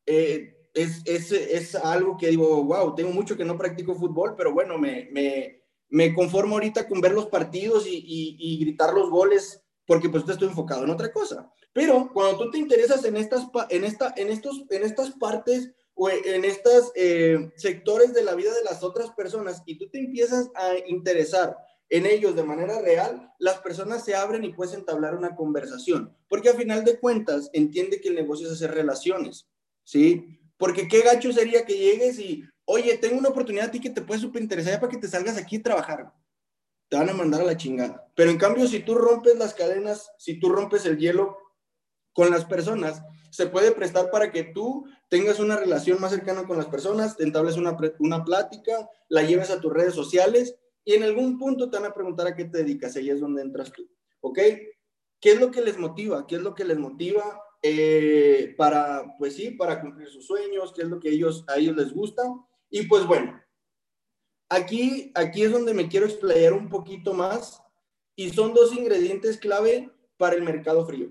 [0.06, 4.54] eh, es, es, es, algo que digo, wow, tengo mucho que no practico fútbol, pero
[4.54, 8.04] bueno, me, me, me conformo ahorita con ver los partidos y,
[8.38, 11.52] y, gritar los goles porque pues estoy enfocado en otra cosa.
[11.74, 16.10] Pero cuando tú te interesas en estas, en esta, en estos, en estas partes o
[16.10, 20.50] en estos eh, sectores de la vida de las otras personas y tú te empiezas
[20.56, 21.58] a interesar
[21.90, 26.50] en ellos de manera real, las personas se abren y puedes entablar una conversación, porque
[26.50, 29.50] a final de cuentas entiende que el negocio es hacer relaciones,
[29.84, 30.39] ¿sí?
[30.60, 34.02] Porque qué gacho sería que llegues y, oye, tengo una oportunidad a ti que te
[34.02, 36.14] puede súper interesar para que te salgas aquí a trabajar.
[36.90, 38.12] Te van a mandar a la chingada.
[38.14, 41.38] Pero en cambio, si tú rompes las cadenas, si tú rompes el hielo
[42.12, 46.58] con las personas, se puede prestar para que tú tengas una relación más cercana con
[46.58, 51.38] las personas, entables una, una plática, la lleves a tus redes sociales y en algún
[51.38, 54.40] punto te van a preguntar a qué te dedicas, ahí es donde entras tú, ¿ok?
[55.22, 56.28] ¿Qué es lo que les motiva?
[56.28, 60.74] ¿Qué es lo que les motiva eh, para, pues sí, para cumplir sus sueños?
[60.74, 62.24] ¿Qué es lo que ellos, a ellos les gusta?
[62.70, 63.42] Y pues bueno,
[64.50, 67.62] aquí, aquí es donde me quiero explayar un poquito más
[68.16, 71.10] y son dos ingredientes clave para el mercado frío.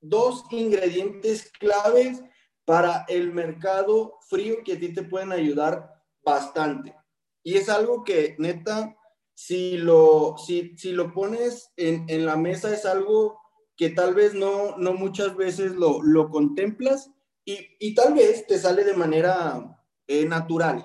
[0.00, 2.22] Dos ingredientes claves
[2.64, 6.94] para el mercado frío que a ti te pueden ayudar bastante.
[7.42, 8.96] Y es algo que neta,
[9.34, 13.38] si lo, si, si lo pones en, en, la mesa, es algo
[13.76, 17.10] que tal vez no, no muchas veces lo, lo contemplas
[17.44, 20.84] y, y, tal vez te sale de manera eh, natural.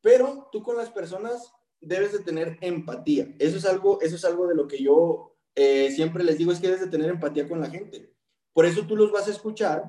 [0.00, 3.34] Pero tú con las personas debes de tener empatía.
[3.38, 6.60] Eso es algo, eso es algo de lo que yo eh, siempre les digo, es
[6.60, 8.14] que debes de tener empatía con la gente.
[8.54, 9.84] Por eso tú los vas a escuchar,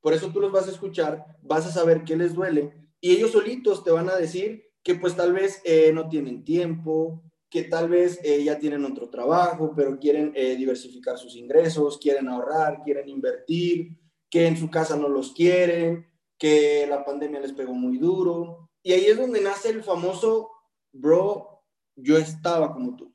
[0.00, 3.32] por eso tú los vas a escuchar, vas a saber qué les duele y ellos
[3.32, 7.90] solitos te van a decir que pues tal vez eh, no tienen tiempo, que tal
[7.90, 13.10] vez eh, ya tienen otro trabajo, pero quieren eh, diversificar sus ingresos, quieren ahorrar, quieren
[13.10, 13.98] invertir,
[14.30, 18.70] que en su casa no los quieren, que la pandemia les pegó muy duro.
[18.82, 20.50] Y ahí es donde nace el famoso,
[20.92, 21.62] bro,
[21.94, 23.14] yo estaba como tú.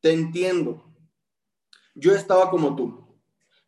[0.00, 0.82] Te entiendo.
[1.94, 3.06] Yo estaba como tú.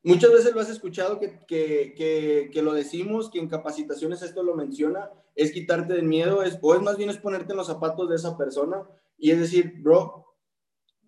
[0.03, 4.57] Muchas veces lo has escuchado que, que, que, lo decimos, que en capacitaciones esto lo
[4.57, 8.09] menciona, es quitarte del miedo, es, o es más bien es ponerte en los zapatos
[8.09, 8.85] de esa persona
[9.19, 10.37] y es decir, bro,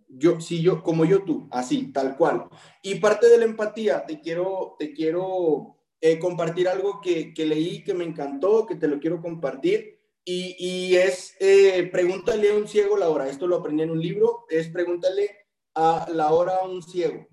[0.08, 2.48] yo, sí, yo, como yo tú, así, tal cual.
[2.82, 7.84] Y parte de la empatía, te quiero, te quiero eh, compartir algo que, que, leí,
[7.84, 10.00] que me encantó, que te lo quiero compartir.
[10.24, 13.28] Y, y es, eh, pregúntale a un ciego la hora.
[13.28, 15.30] Esto lo aprendí en un libro, es pregúntale
[15.74, 17.30] a la hora a un ciego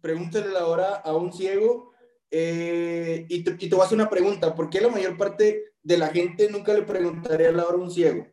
[0.00, 1.92] pregúntale la hora a un ciego
[2.30, 4.54] eh, y, te, y, te, voy a una pregunta.
[4.54, 7.90] ¿Por qué la mayor parte de la gente nunca le preguntaría la hora a un
[7.90, 8.26] ciego?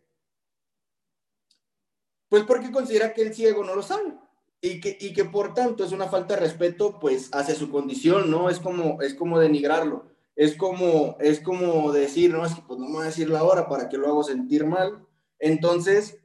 [2.36, 4.14] Pues porque considera que el ciego no lo sabe
[4.60, 8.30] y que, y que por tanto es una falta de respeto pues hacia su condición,
[8.30, 8.50] ¿no?
[8.50, 10.12] Es como, es como denigrarlo.
[10.36, 13.46] Es como, es como decir, no, es que pues no me voy a decir la
[13.46, 15.08] hora para que lo hago sentir mal.
[15.40, 16.18] Entonces,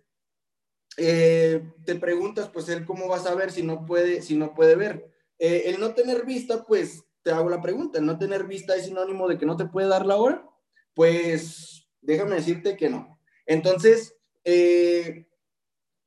[0.96, 4.74] eh, te preguntas, pues él cómo va a saber si no puede, si no puede
[4.74, 5.12] ver.
[5.38, 8.86] Eh, el no tener vista, pues te hago la pregunta, el no tener vista es
[8.86, 10.44] sinónimo de que no te puede dar la hora,
[10.92, 13.20] pues déjame decirte que no.
[13.46, 15.28] Entonces, eh,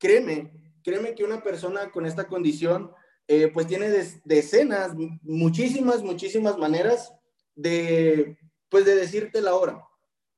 [0.04, 0.52] créeme,
[0.84, 2.92] créeme que una persona con esta condición,
[3.26, 3.90] eh, pues tiene
[4.26, 4.92] decenas,
[5.22, 7.14] muchísimas, muchísimas maneras
[7.56, 8.38] de,
[8.68, 9.82] pues de decirte la hora.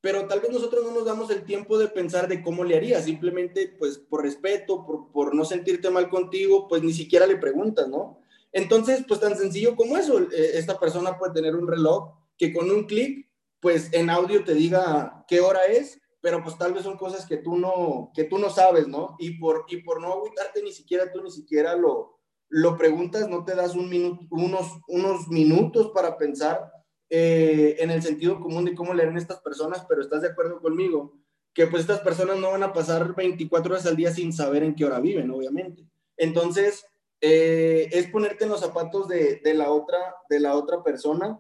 [0.02, 3.02] Pero tal vez nosotros no nos damos el tiempo de pensar de cómo le haría,
[3.02, 7.88] simplemente pues por respeto, por, por no sentirte mal contigo, pues ni siquiera le preguntas,
[7.88, 8.20] ¿no?
[8.52, 12.70] Entonces, pues tan sencillo como eso, eh, esta persona puede tener un reloj que con
[12.70, 13.28] un clic,
[13.60, 17.38] pues en audio te diga qué hora es, pero pues tal vez son cosas que
[17.38, 19.16] tú no, que tú no sabes, ¿no?
[19.20, 22.18] Y por, y por no agüitarte ni siquiera tú ni siquiera lo,
[22.50, 26.72] lo preguntas, no te das un minuto, unos, unos minutos para pensar
[27.12, 31.14] eh, en el sentido común de cómo leer estas personas, pero estás de acuerdo conmigo
[31.54, 34.74] que pues estas personas no van a pasar 24 horas al día sin saber en
[34.74, 35.86] qué hora viven, obviamente.
[36.18, 36.88] Entonces,
[37.22, 41.40] eh, es ponerte en los zapatos de, la otra, de la otra persona.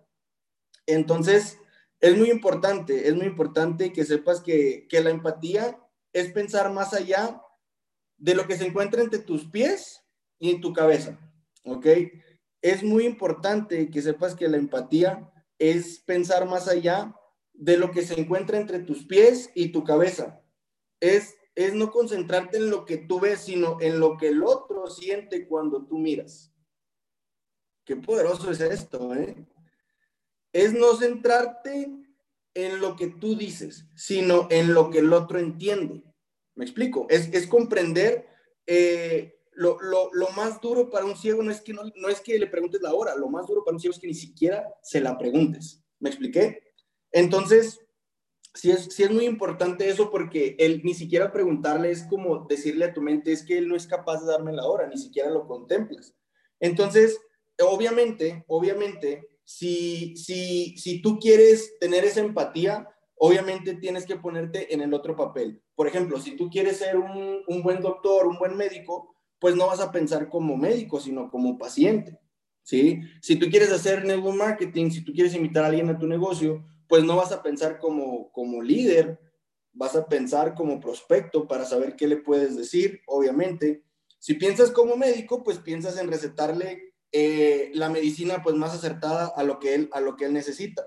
[0.85, 1.57] Entonces,
[2.05, 5.79] es muy importante, es muy importante que sepas que, que la empatía
[6.13, 7.41] es pensar más allá
[8.17, 10.01] de lo que se encuentra entre tus pies
[10.39, 11.19] y tu cabeza,
[11.63, 11.87] ¿ok?
[12.61, 17.15] Es muy importante que sepas que la empatía es pensar más allá
[17.53, 20.41] de lo que se encuentra entre tus pies y tu cabeza.
[20.99, 24.87] Es es no concentrarte en lo que tú ves, sino en lo que el otro
[24.87, 26.53] siente cuando tú miras.
[27.85, 29.47] Qué poderoso es esto, ¿eh?
[30.55, 31.89] Es no centrarte
[32.53, 36.01] en lo que tú dices, sino en lo que el otro entiende.
[36.55, 37.07] ¿Me explico?
[37.09, 38.25] Es, comprender
[38.65, 39.77] eh, lo,
[40.33, 42.93] más duro para un ciego no es, que no, no es que le preguntes la
[42.93, 45.83] hora, lo más duro para un ciego es que ni siquiera se la preguntes.
[45.99, 46.63] ¿Me expliqué?
[47.11, 47.81] Entonces,
[48.53, 52.85] sí es, sí es muy importante eso porque él ni siquiera preguntarle es como decirle
[52.85, 55.29] a tu mente, es que él no es capaz de darme la hora, ni siquiera
[55.29, 56.15] lo contemplas.
[56.61, 57.19] Entonces,
[57.59, 64.81] obviamente, obviamente, si, si, si tú quieres tener esa empatía, obviamente tienes que ponerte en
[64.81, 65.61] el otro papel.
[65.75, 69.67] Por ejemplo, si tú quieres ser un, un buen doctor, un buen médico, pues no
[69.67, 72.19] vas a pensar como médico, sino como paciente.
[72.63, 73.01] ¿sí?
[73.21, 77.03] Si tú quieres hacer marketing, si tú quieres invitar a alguien a tu negocio, pues
[77.03, 79.19] no vas a pensar como, como líder,
[79.71, 83.83] vas a pensar como prospecto para saber qué le puedes decir, obviamente.
[84.19, 89.43] Si piensas como médico, pues piensas en recetarle eh, la medicina pues más acertada a
[89.43, 90.85] lo que él, a lo que él necesita.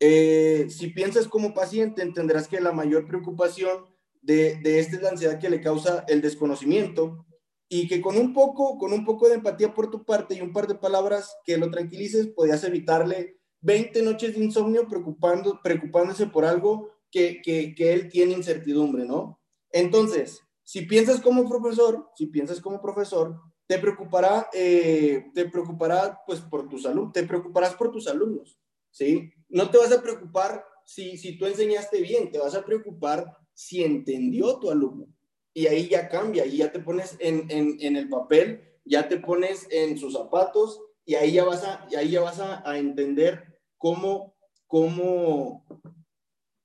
[0.00, 3.84] Eh, si piensas como paciente, entenderás que la mayor preocupación
[4.22, 7.26] de, de esta es la ansiedad que le causa el desconocimiento
[7.68, 10.52] y que con un poco, con un poco de empatía por tu parte y un
[10.52, 16.44] par de palabras que lo tranquilices, podías evitarle 20 noches de insomnio preocupando, preocupándose por
[16.44, 19.40] algo que, que él tiene incertidumbre, ¿no?
[19.70, 26.40] Entonces, si piensas como profesor, si piensas como profesor, te preocupará, eh, te preocupará pues
[26.40, 28.58] por tu salud, te preocuparás por tus alumnos,
[28.90, 29.30] ¿sí?
[29.50, 33.84] No te vas a preocupar si, si tú enseñaste bien, te vas a preocupar si
[33.84, 35.06] entendió tu alumno
[35.52, 39.18] y ahí ya cambia y ya te pones en, en, en, el papel, ya te
[39.18, 43.60] pones en sus zapatos y ahí ya vas a, ahí ya vas a, a entender
[43.76, 44.34] cómo,
[44.66, 45.66] cómo,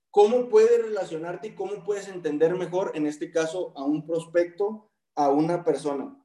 [0.10, 5.30] cómo puedes relacionarte y cómo puedes entender mejor, en este caso, a un prospecto, a
[5.30, 6.23] una persona.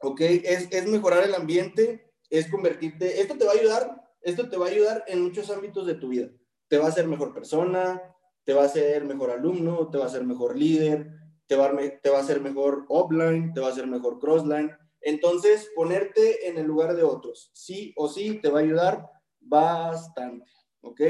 [0.00, 0.20] ¿Ok?
[0.20, 4.66] Es, es mejorar el ambiente, es convertirte, esto te va a ayudar, esto te va
[4.66, 6.30] a ayudar en muchos ámbitos de tu vida.
[6.68, 8.00] Te va a hacer mejor persona,
[8.44, 11.10] te va a hacer mejor alumno, te va a hacer mejor líder,
[11.46, 11.72] te va,
[12.02, 14.70] te va a hacer mejor offline, te va a hacer mejor crossline.
[15.00, 20.50] Entonces, ponerte en el lugar de otros, sí o sí, te va a ayudar bastante,
[20.82, 21.00] ¿ok?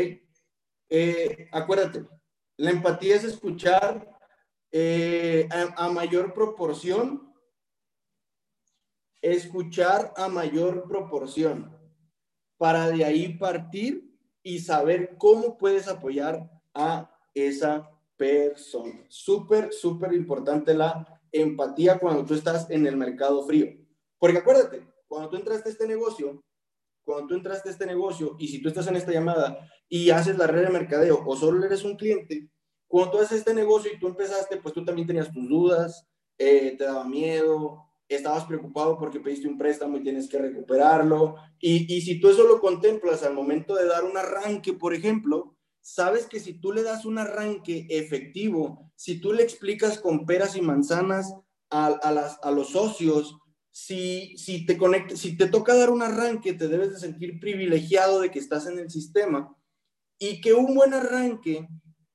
[0.89, 2.07] Eh, acuérdate,
[2.57, 4.09] la empatía es escuchar
[4.71, 7.30] eh, a, a mayor proporción,
[9.23, 11.77] escuchar a mayor proporción,
[12.57, 19.05] para de ahí partir y saber cómo puedes apoyar a esa persona.
[19.09, 23.67] Súper, súper importante la empatía cuando tú estás en el mercado frío.
[24.19, 26.45] Porque acuérdate, cuando tú entraste a este negocio,
[27.05, 30.37] cuando tú entraste a este negocio y si tú estás en esta llamada y haces
[30.37, 32.51] la red de mercadeo o solo eres un cliente,
[32.87, 36.07] cuando tú haces este negocio y tú empezaste, pues tú también tenías tus dudas,
[36.37, 41.37] eh, te daba miedo, estabas preocupado porque pediste un préstamo y tienes que recuperarlo.
[41.59, 45.57] Y, y si tú eso lo contemplas al momento de dar un arranque, por ejemplo,
[45.81, 50.57] sabes que si tú le das un arranque efectivo, si tú le explicas con peras
[50.57, 51.35] y manzanas
[51.71, 53.39] a, las, a los socios,
[53.71, 54.77] si, si, te
[55.17, 58.79] si te toca dar un arranque, te debes de sentir privilegiado de que estás en
[58.79, 59.57] el sistema
[60.19, 61.69] y que un buen arranque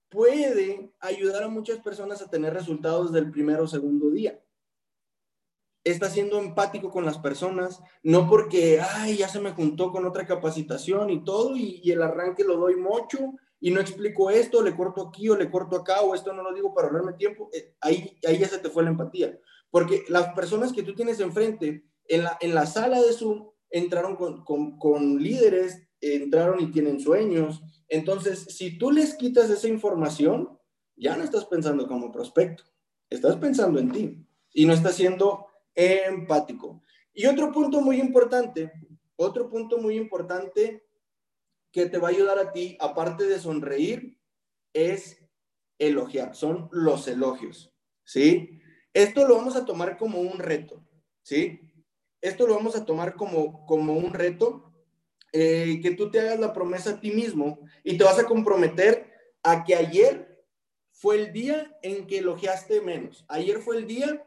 [0.10, 4.40] puede ayudar a muchas personas a tener resultados del primero o segundo día.
[5.86, 10.26] Está siendo empático con las personas, no porque, ay, ya se me juntó con otra
[10.26, 13.20] capacitación y todo, y, el arranque lo doy mucho,
[13.62, 16.54] y no explico esto, le corto aquí o le corto acá o esto no lo
[16.54, 19.40] digo para ahorrarme tiempo, eh, ahí, ahí ya se te fue la empatía.
[19.72, 24.18] Porque las personas que tú tienes enfrente en la, en la sala de Zoom entraron
[24.18, 27.62] con, con, con líderes, entraron y tienen sueños.
[27.88, 30.60] Entonces, si tú les quitas esa información,
[30.96, 32.64] ya no estás pensando como prospecto,
[33.10, 36.82] estás pensando en ti y no estás siendo empático.
[37.14, 38.72] Y otro punto muy importante,
[39.16, 40.86] otro punto muy importante
[41.72, 44.18] que te va a ayudar a ti, aparte de sonreír,
[44.74, 45.26] es
[45.78, 47.74] elogiar, son los elogios,
[48.04, 48.62] ¿sí?
[48.94, 50.86] Esto lo vamos a tomar como un reto,
[51.22, 51.60] ¿sí?
[52.22, 54.74] Esto lo vamos a tomar como, como un reto,
[55.34, 59.12] eh, que tú te hagas la promesa a ti mismo y te vas a comprometer
[59.44, 60.46] a que ayer
[60.92, 63.26] fue el día en que elogiaste menos.
[63.28, 64.24] Ayer fue el día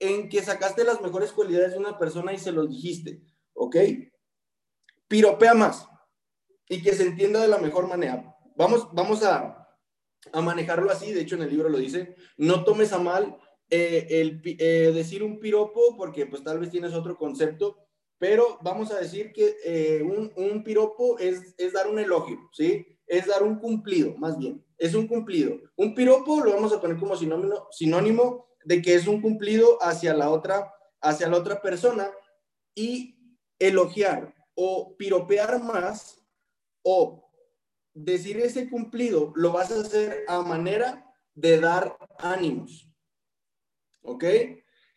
[0.00, 3.22] en que sacaste las mejores cualidades de una persona y se los dijiste,
[3.52, 3.76] ¿ok?
[5.06, 5.86] Piropea más
[6.68, 8.34] y que se entienda de la mejor manera.
[8.56, 9.78] Vamos, vamos a,
[10.32, 13.38] a manejarlo así, de hecho en el libro lo dice, no tomes a mal
[13.68, 17.76] eh, el, eh, decir un piropo porque pues tal vez tienes otro concepto,
[18.18, 22.84] pero vamos a decir que eh, un, un, piropo es, es dar un elogio, ¿sí?
[23.10, 25.58] Es dar un cumplido, más bien, es un cumplido.
[25.74, 30.14] Un piropo lo vamos a poner como sinónimo, sinónimo de que es un cumplido hacia
[30.14, 32.08] la otra, hacia la otra persona
[32.72, 33.18] y
[33.58, 36.22] elogiar o piropear más
[36.84, 37.28] o
[37.94, 41.04] decir ese cumplido lo vas a hacer a manera
[41.34, 42.88] de dar ánimos.
[44.02, 44.24] ¿Ok?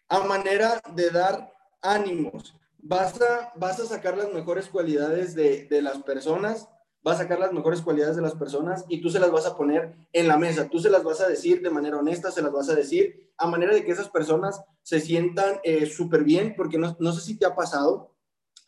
[0.07, 1.51] A manera de dar
[1.81, 2.55] ánimos.
[2.77, 6.69] Vas a, vas a sacar las mejores cualidades de, de las personas
[7.05, 9.55] va a sacar las mejores cualidades de las personas y tú se las vas a
[9.57, 12.51] poner en la mesa, tú se las vas a decir de manera honesta, se las
[12.51, 16.77] vas a decir a manera de que esas personas se sientan eh, súper bien, porque
[16.77, 18.15] no, no sé si te ha pasado,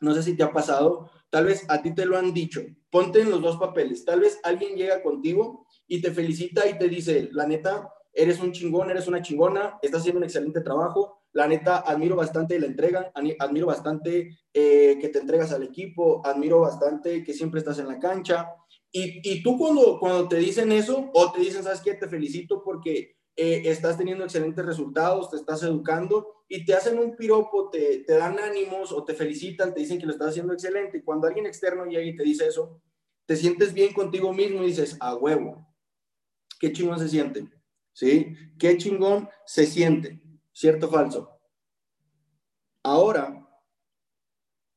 [0.02, 3.22] no sé si te ha pasado, tal vez a ti te lo han dicho, ponte
[3.22, 7.30] en los dos papeles, tal vez alguien llega contigo y te felicita y te dice,
[7.32, 11.80] la neta, eres un chingón, eres una chingona, estás haciendo un excelente trabajo, la neta,
[11.80, 17.34] admiro bastante la entrega, admiro bastante eh, que te entregas al equipo, admiro bastante que
[17.34, 18.56] siempre estás en la cancha.
[18.90, 21.94] Y, y, tú cuando, cuando te dicen eso o te dicen, ¿sabes qué?
[21.96, 27.18] Te felicito porque eh, estás teniendo excelentes resultados, te estás educando y te hacen un
[27.18, 31.00] piropo, te, te dan ánimos o te felicitan, te dicen que lo estás haciendo excelente.
[31.00, 32.82] Y cuando alguien externo llega y te dice eso,
[33.26, 35.68] te sientes bien contigo mismo y dices, a huevo,
[36.62, 37.46] qué chingón se siente,
[37.92, 38.38] ¿sí?
[38.58, 40.22] Qué chingón se siente.
[40.56, 41.38] ¿Cierto o falso?
[42.82, 43.46] Ahora,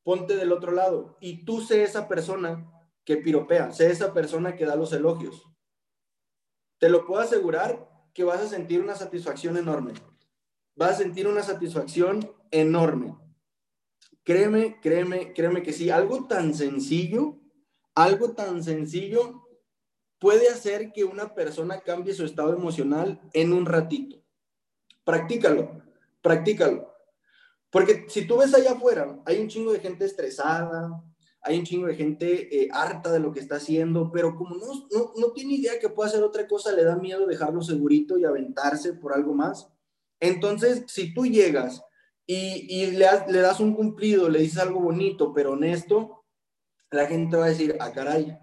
[0.03, 2.69] ponte del otro lado y tú sé esa persona
[3.05, 5.49] que piropea, sé esa persona que da los elogios.
[6.79, 9.93] Te lo puedo asegurar que vas a sentir una satisfacción enorme.
[10.75, 13.17] Vas a sentir una satisfacción enorme.
[14.23, 15.89] Créeme, créeme, créeme que sí.
[15.89, 17.39] Algo tan sencillo,
[17.95, 19.45] algo tan sencillo
[20.19, 24.19] puede hacer que una persona cambie su estado emocional en un ratito.
[25.09, 25.81] Practícalo,
[26.21, 26.93] practícalo.
[27.71, 31.03] Porque si tú ves allá afuera, hay un chingo de gente estresada,
[31.41, 34.87] hay un chingo de gente eh, harta de lo que está haciendo, pero como no,
[35.17, 38.93] no, tiene idea que pueda hacer otra cosa, le da miedo dejarlo segurito y aventarse
[38.93, 39.67] por algo más.
[40.19, 41.83] Entonces, si tú llegas
[42.27, 43.05] y, le,
[43.41, 46.23] das un cumplido, le dices algo bonito, pero honesto,
[46.91, 48.37] la gente va a decir, ah, caray,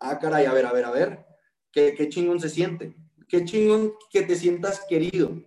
[0.00, 1.26] ah, caray, a ver, a ver, a ver,
[1.70, 3.01] qué, qué chingón se siente
[3.32, 5.42] qué chingón que te sientas querido.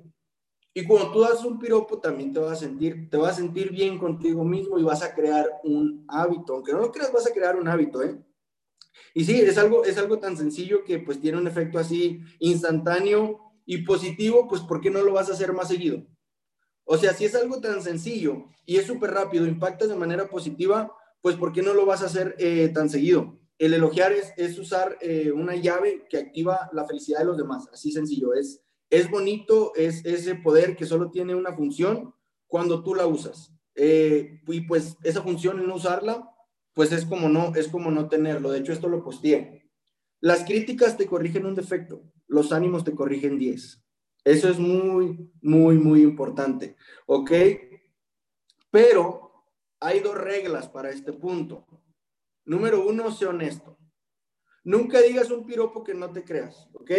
[0.74, 3.72] Y cuando tú das un piropo, también te vas a sentir, te vas a sentir
[3.72, 6.56] bien contigo mismo y vas a crear un hábito.
[6.56, 8.20] Aunque no lo creas, vas a crear un hábito, ¿eh?
[9.14, 13.54] Y sí, es algo, es algo tan sencillo que pues tiene un efecto así instantáneo
[13.68, 16.08] y positivo, pues ¿por qué no lo vas a hacer más seguido?
[16.86, 20.92] O sea, si es algo tan sencillo y es súper rápido, impactas de manera positiva,
[21.22, 23.40] pues ¿por qué no lo vas a hacer eh, tan seguido?
[23.58, 27.92] El elogiar es, usar eh, una llave que activa la felicidad de los demás, así
[27.92, 28.34] sencillo.
[28.34, 32.14] Es, es bonito, es ese poder que solo tiene una función
[32.48, 33.54] cuando tú la usas.
[33.76, 36.30] Eh, y pues esa función, no usarla,
[36.74, 38.52] pues es como, no, es como no tenerlo.
[38.52, 39.70] De hecho, esto lo posteé.
[40.20, 43.82] Las críticas te corrigen un defecto, los ánimos te corrigen 10.
[44.26, 46.76] Eso es muy, muy, muy importante.
[47.06, 47.32] ¿Ok?
[48.72, 49.46] Pero
[49.80, 51.66] hay dos reglas para este punto.
[52.46, 53.78] Número uno, sé honesto.
[54.64, 56.92] Nunca digas un piropo que no te creas, ¿ok?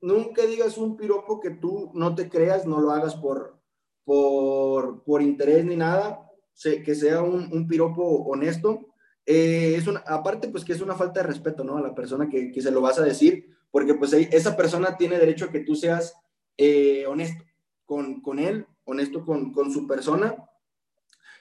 [0.00, 3.60] Nunca digas un piropo que tú no te creas, no lo hagas por,
[4.04, 6.30] por, por interés ni nada,
[6.62, 8.94] que sea un, un piropo honesto.
[9.26, 11.76] Eh, es una, aparte, pues que es una falta de respeto, ¿no?
[11.76, 15.18] A la persona que, que se lo vas a decir, porque pues esa persona tiene
[15.18, 16.14] derecho a que tú seas
[16.56, 17.44] eh, honesto
[17.84, 20.36] con, con, él, honesto con, con, su persona.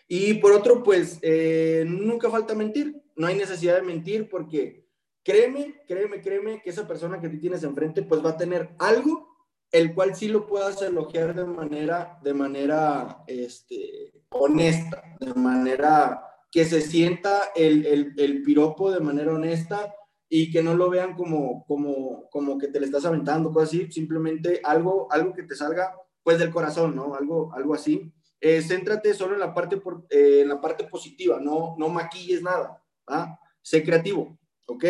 [0.07, 4.87] Y por otro, pues eh, nunca falta mentir no hay necesidad de mentir porque
[5.23, 9.33] créeme, créeme, créeme que esa persona que tú tienes enfrente pues va a tener algo
[9.73, 16.63] el cual sí lo puedas elogiar de manera, de manera este, honesta, de manera que
[16.63, 19.91] se sienta el, el, el, piropo de manera honesta
[20.29, 23.91] y que no lo vean como, como, como que te le estás aventando, cosas así,
[23.91, 25.91] simplemente algo, algo que te salga
[26.21, 27.15] pues del corazón, ¿no?
[27.15, 28.13] Algo, algo así.
[28.39, 32.43] Eh, céntrate solo en la parte, por, eh, en la parte positiva, no, no maquilles
[32.43, 32.82] nada.
[33.07, 33.39] ¿Ah?
[33.61, 34.37] Sé creativo,
[34.67, 34.85] ¿ok?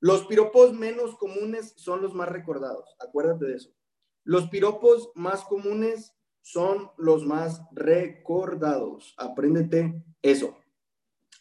[0.00, 3.70] Los piropos menos comunes son los más recordados, acuérdate de eso.
[4.24, 9.14] Los piropos más comunes son los más recordados.
[9.16, 10.56] Apréndete eso.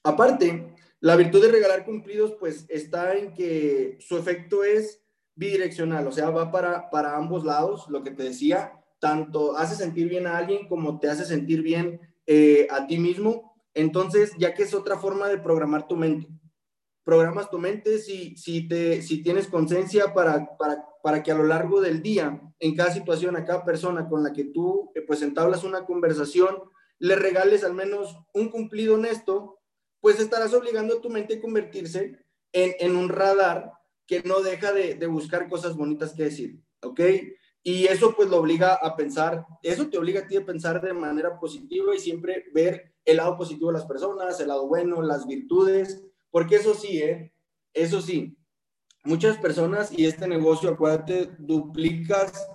[0.03, 5.01] Aparte, la virtud de regalar cumplidos, pues está en que su efecto es
[5.35, 10.09] bidireccional, o sea, va para, para ambos lados, lo que te decía, tanto hace sentir
[10.09, 13.46] bien a alguien como te hace sentir bien eh, a ti mismo.
[13.77, 16.27] Entonces, ya que es otra forma de programar tu mente.
[17.03, 21.43] Programas tu mente si, si, te, si tienes conciencia para, para, para, que a lo
[21.43, 25.21] largo del día, en cada situación, a cada persona con la que tú eh, pues
[25.21, 26.57] entablas una conversación,
[26.97, 29.59] le regales al menos un cumplido honesto,
[30.01, 32.17] pues estarás obligando a tu mente a convertirse
[32.51, 33.73] en, en un radar
[34.07, 37.01] que no deja de, de buscar cosas bonitas que decir, ¿ok?
[37.63, 40.93] Y eso pues lo obliga a pensar, eso te obliga a ti a pensar de
[40.93, 45.27] manera positiva y siempre ver el lado positivo de las personas, el lado bueno, las
[45.27, 47.33] virtudes, porque eso sí, ¿eh?
[47.73, 48.37] Eso sí,
[49.03, 52.47] muchas personas y este negocio, acuérdate, duplicas,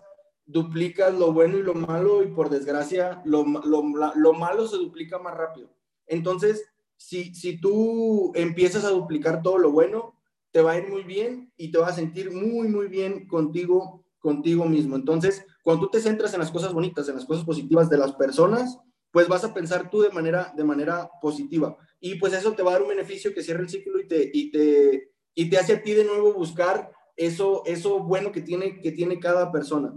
[0.46, 3.82] duplicas lo bueno y lo malo y por desgracia lo, lo,
[4.14, 5.68] lo malo se duplica más rápido.
[6.06, 6.64] Entonces,
[6.96, 10.16] si, si tú empiezas a duplicar todo lo bueno,
[10.52, 14.01] te va a ir muy bien y te vas a sentir muy, muy bien contigo,
[14.22, 14.96] contigo mismo.
[14.96, 18.12] Entonces, cuando tú te centras en las cosas bonitas, en las cosas positivas de las
[18.12, 18.78] personas,
[19.10, 21.76] pues vas a pensar tú de manera, de manera positiva.
[22.00, 24.30] Y pues eso te va a dar un beneficio que cierra el ciclo y te,
[24.32, 28.80] y te, y te hace a ti de nuevo buscar eso, eso bueno que tiene,
[28.80, 29.94] que tiene cada persona.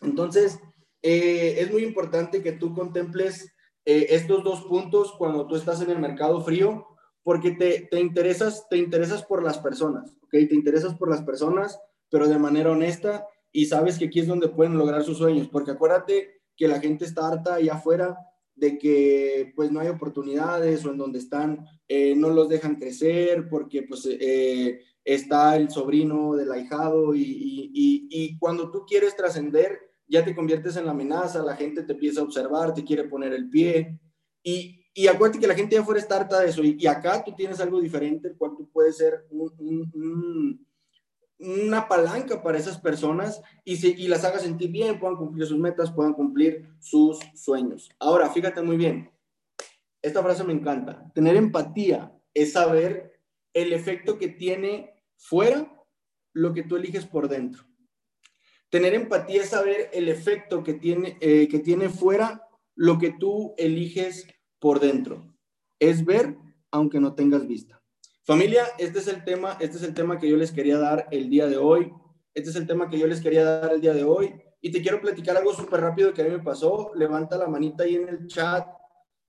[0.00, 0.58] Entonces,
[1.02, 3.52] eh, es muy importante que tú contemples
[3.84, 6.88] eh, estos dos puntos cuando tú estás en el mercado frío,
[7.22, 10.30] porque te, te, interesas, te interesas por las personas, ¿ok?
[10.30, 11.78] Te interesas por las personas,
[12.10, 15.70] pero de manera honesta y sabes que aquí es donde pueden lograr sus sueños, porque
[15.70, 18.18] acuérdate que la gente está harta allá afuera
[18.54, 23.48] de que pues no hay oportunidades o en donde están eh, no los dejan crecer
[23.48, 24.06] porque pues
[25.04, 30.86] está el sobrino del ahijado y, y, cuando tú quieres trascender ya te conviertes en
[30.86, 33.98] la amenaza, la gente te empieza a observar, te quiere poner el pie.
[34.42, 36.62] Y, y acuérdate que la gente ya afuera está harta de eso.
[36.62, 39.26] Y, acá tú tienes algo diferente, el cual tú puedes ser
[41.38, 45.58] una palanca para esas personas y, si, y las hagas sentir bien, puedan cumplir sus
[45.58, 47.90] metas, puedan cumplir sus sueños.
[47.98, 49.10] Ahora, fíjate muy bien.
[50.02, 51.10] Esta frase me encanta.
[51.14, 53.20] Tener empatía es saber
[53.52, 55.70] el efecto que tiene fuera
[56.32, 57.64] lo que tú eliges por dentro.
[58.68, 63.54] Tener empatía es saber el efecto que tiene, eh, que tiene fuera lo que tú
[63.56, 64.26] eliges
[64.58, 65.32] por dentro.
[65.78, 66.36] Es ver
[66.72, 67.83] aunque no tengas vista.
[68.24, 71.28] Familia, este es el tema, este es el tema que yo les quería dar el
[71.28, 71.92] día de hoy.
[72.32, 74.34] Este es el tema que yo les quería dar el día de hoy.
[74.60, 76.92] Y te quiero platicar algo súper rápido que a mí me pasó.
[76.94, 78.66] Levanta la manita ahí en el chat.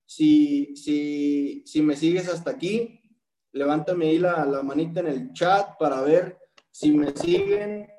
[0.06, 3.02] Si, si, si me sigues hasta aquí,
[3.52, 6.38] levántame ahí la, la manita en el chat para ver
[6.72, 7.90] si me siguen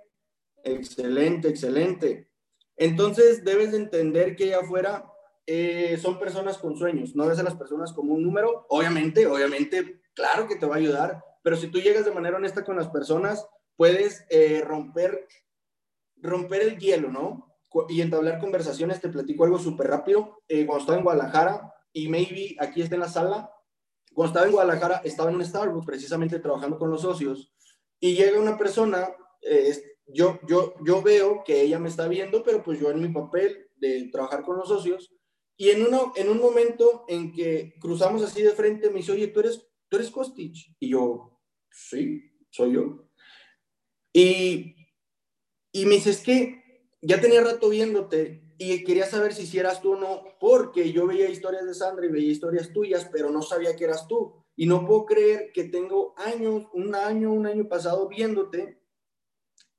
[0.67, 2.29] Excelente, excelente.
[2.77, 5.07] Entonces debes de entender que allá afuera
[5.47, 8.67] eh, son personas con sueños, no ves a las personas como un número.
[8.69, 12.65] Obviamente, obviamente, claro que te va a ayudar, pero si tú llegas de manera honesta
[12.65, 13.47] con las personas,
[13.77, 15.29] puedes eh, romper,
[16.17, 17.57] romper el hielo, ¿no?
[17.89, 19.01] Y entablar conversaciones.
[19.01, 20.43] Te platico algo súper rápido.
[20.49, 23.53] Eh, cuando estaba en Guadalajara, y maybe aquí está en la sala,
[24.13, 27.53] cuando estaba en Guadalajara, estaba en un Starbucks precisamente trabajando con los socios,
[28.01, 29.09] y llega una persona,
[30.07, 33.69] yo, yo, yo veo que ella me está viendo, pero pues yo en mi papel
[33.77, 35.15] de trabajar con los socios,
[35.57, 39.29] y en, uno, en un momento en que cruzamos así de frente, me dice, oye,
[39.29, 40.75] ¿tú eres, tú eres Costich?
[40.81, 43.09] Y yo, sí, soy yo.
[44.13, 44.75] Y,
[45.73, 49.93] y me dice, es que ya tenía rato viéndote y quería saber si, eras tú
[49.93, 53.77] o no, porque yo veía historias de Sandra y veía historias tuyas, pero no sabía
[53.77, 54.35] que eras tú.
[54.57, 58.81] Y no puedo creer que tengo años, un año, un año pasado viéndote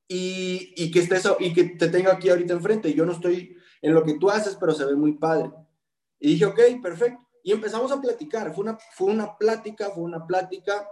[0.07, 2.93] y, y, que estés, y que te tenga aquí ahorita enfrente.
[2.93, 5.51] Yo no estoy en lo que tú haces, pero se ve muy padre.
[6.19, 7.26] Y dije, ok, perfecto.
[7.47, 8.53] Y empezamos a platicar.
[8.53, 10.85] Fue una, fue una plática, fue una plática.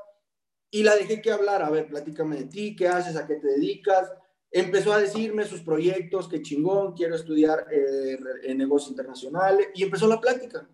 [0.72, 1.62] Y la dejé que hablar.
[1.62, 4.10] A ver, platícame de ti, qué haces, a qué te dedicas.
[4.50, 9.68] Empezó a decirme sus proyectos, qué chingón, quiero estudiar eh, en negocios internacionales.
[9.76, 10.66] Y empezó la plática.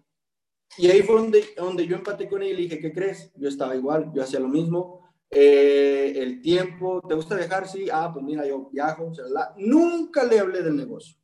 [0.78, 3.32] Y ahí fue donde, donde yo empaté con ella y le dije, ¿qué crees?
[3.36, 5.02] Yo estaba igual, yo hacía lo mismo
[5.32, 7.68] eh, el tiempo, ¿te gusta viajar?
[7.68, 9.12] Sí, ah, pues mira, yo viajo,
[9.58, 11.18] nunca le hablé del negocio,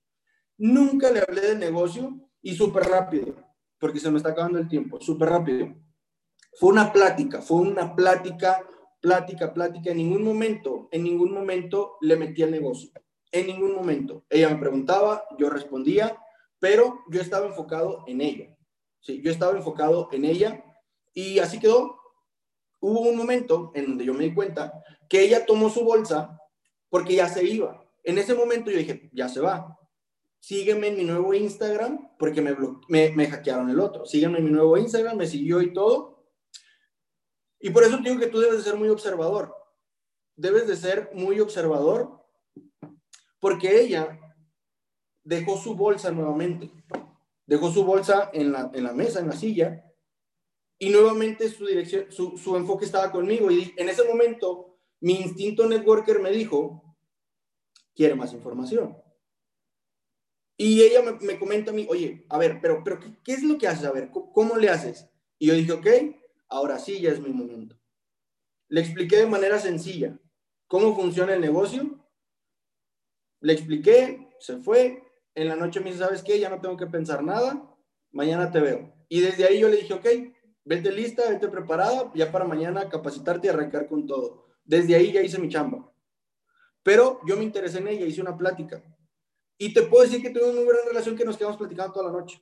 [0.58, 3.36] nunca le hablé del negocio y súper rápido,
[3.80, 5.74] porque se me está acabando el tiempo, súper rápido.
[6.60, 8.66] Fue una plática, fue una plática,
[9.02, 12.90] plática, plática, en ningún momento, en ningún momento le metí al negocio,
[13.32, 14.26] en ningún momento.
[14.30, 16.18] Ella me preguntaba, yo respondía,
[16.60, 18.58] pero yo estaba enfocado en ella,
[19.00, 20.64] sí, yo estaba enfocado en ella
[21.14, 22.00] y así quedó,
[22.80, 24.74] hubo un momento en donde yo me di cuenta
[25.08, 26.40] que ella tomó su bolsa
[26.90, 27.84] porque ya se iba.
[28.04, 29.78] En ese momento yo dije, ya se va.
[30.40, 32.56] Sígueme en mi nuevo Instagram porque me,
[32.88, 34.06] me, hackearon el otro.
[34.06, 36.26] Sígueme en mi nuevo Instagram, me siguió y todo.
[37.60, 39.54] Y por eso digo que tú debes de ser muy observador.
[40.36, 42.24] Debes de ser muy observador
[43.40, 44.20] porque ella
[45.24, 46.72] dejó su bolsa nuevamente.
[47.46, 49.88] Dejó su bolsa en la, en la mesa, en la silla,
[50.80, 55.68] y nuevamente su dirección, su, su enfoque estaba conmigo y en ese momento mi instinto
[55.68, 56.96] networker me dijo,
[57.96, 58.98] quiere más información.
[60.58, 63.43] Y ella me, me, comenta a mí, oye, a ver, pero, pero ¿qué, ¿qué, es
[63.43, 63.86] lo que haces?
[63.86, 65.08] A ver, ¿cómo, ¿cómo, le haces?
[65.38, 65.88] Y yo dije, ok,
[66.49, 67.76] ahora sí, ya es mi momento.
[68.68, 70.20] Le expliqué de manera sencilla
[70.68, 72.03] cómo funciona el negocio.
[73.39, 75.03] Le expliqué, se fue.
[75.36, 76.39] En la noche me dice, ¿sabes qué?
[76.39, 77.64] Ya no tengo que pensar nada.
[78.12, 78.93] Mañana te veo.
[79.10, 80.08] Y desde ahí yo le dije, ok,
[80.66, 84.47] vete lista, vete preparada, ya para mañana capacitarte y arrancar con todo.
[84.66, 85.89] Desde ahí ya hice mi chamba.
[86.84, 88.84] Pero yo me interesé en ella, hice una plática.
[89.58, 92.12] Y te puedo decir que tuve una muy buena relación que nos quedamos platicando toda
[92.12, 92.41] la noche.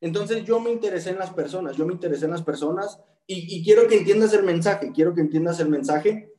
[0.00, 3.64] Entonces yo me interesé en las personas, yo me interesé en las personas y, y
[3.64, 6.34] quiero que entiendas el mensaje, quiero que entiendas el mensaje.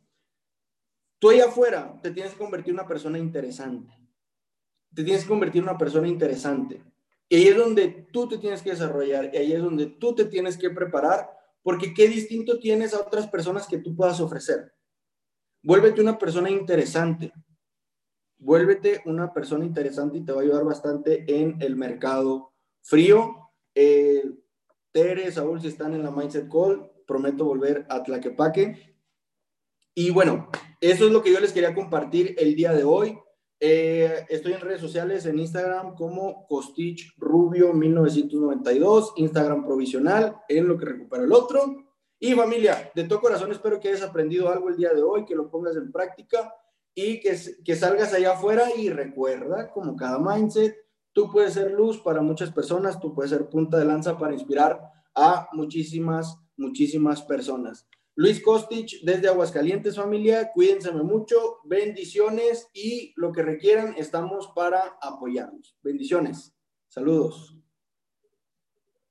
[1.20, 3.94] Tú allá afuera te tienes que convertir en una persona interesante.
[4.94, 6.82] Te tienes que convertir en una persona interesante.
[7.28, 10.26] Y ahí es donde tú te tienes que desarrollar, y ahí es donde tú te
[10.26, 11.30] tienes que preparar,
[11.62, 14.74] porque qué distinto tienes a otras personas que tú puedas ofrecer.
[15.62, 17.32] Vuélvete una persona interesante.
[18.40, 23.52] Vuélvete una persona interesante y te va a ayudar bastante en el mercado frío.
[23.76, 24.24] Eh,
[24.94, 28.96] Tere, Saúl, si están en la Mindset Call, prometo volver a Tlaquepaque.
[29.94, 33.20] Y bueno, eso es lo que yo les quería compartir el día de hoy.
[33.60, 40.78] Eh, estoy en redes sociales, en Instagram como Costich Rubio 1992, Instagram provisional, en lo
[40.78, 41.76] que recupera el otro.
[42.18, 45.36] Y familia, de todo corazón espero que hayas aprendido algo el día de hoy, que
[45.36, 46.54] lo pongas en práctica
[47.00, 50.76] y que, salgas allá afuera y recuerda, como cada mindset,
[51.14, 54.82] tú puedes ser luz para muchas personas, tú puedes ser punta de lanza para inspirar
[55.16, 57.88] a muchísimas, muchísimas personas.
[58.16, 60.52] Luis Kostich desde Aguascalientes, familia.
[60.54, 65.78] Cuídense mucho, bendiciones y lo que requieran, estamos para apoyarnos.
[65.82, 66.54] Bendiciones.
[66.90, 67.59] Saludos.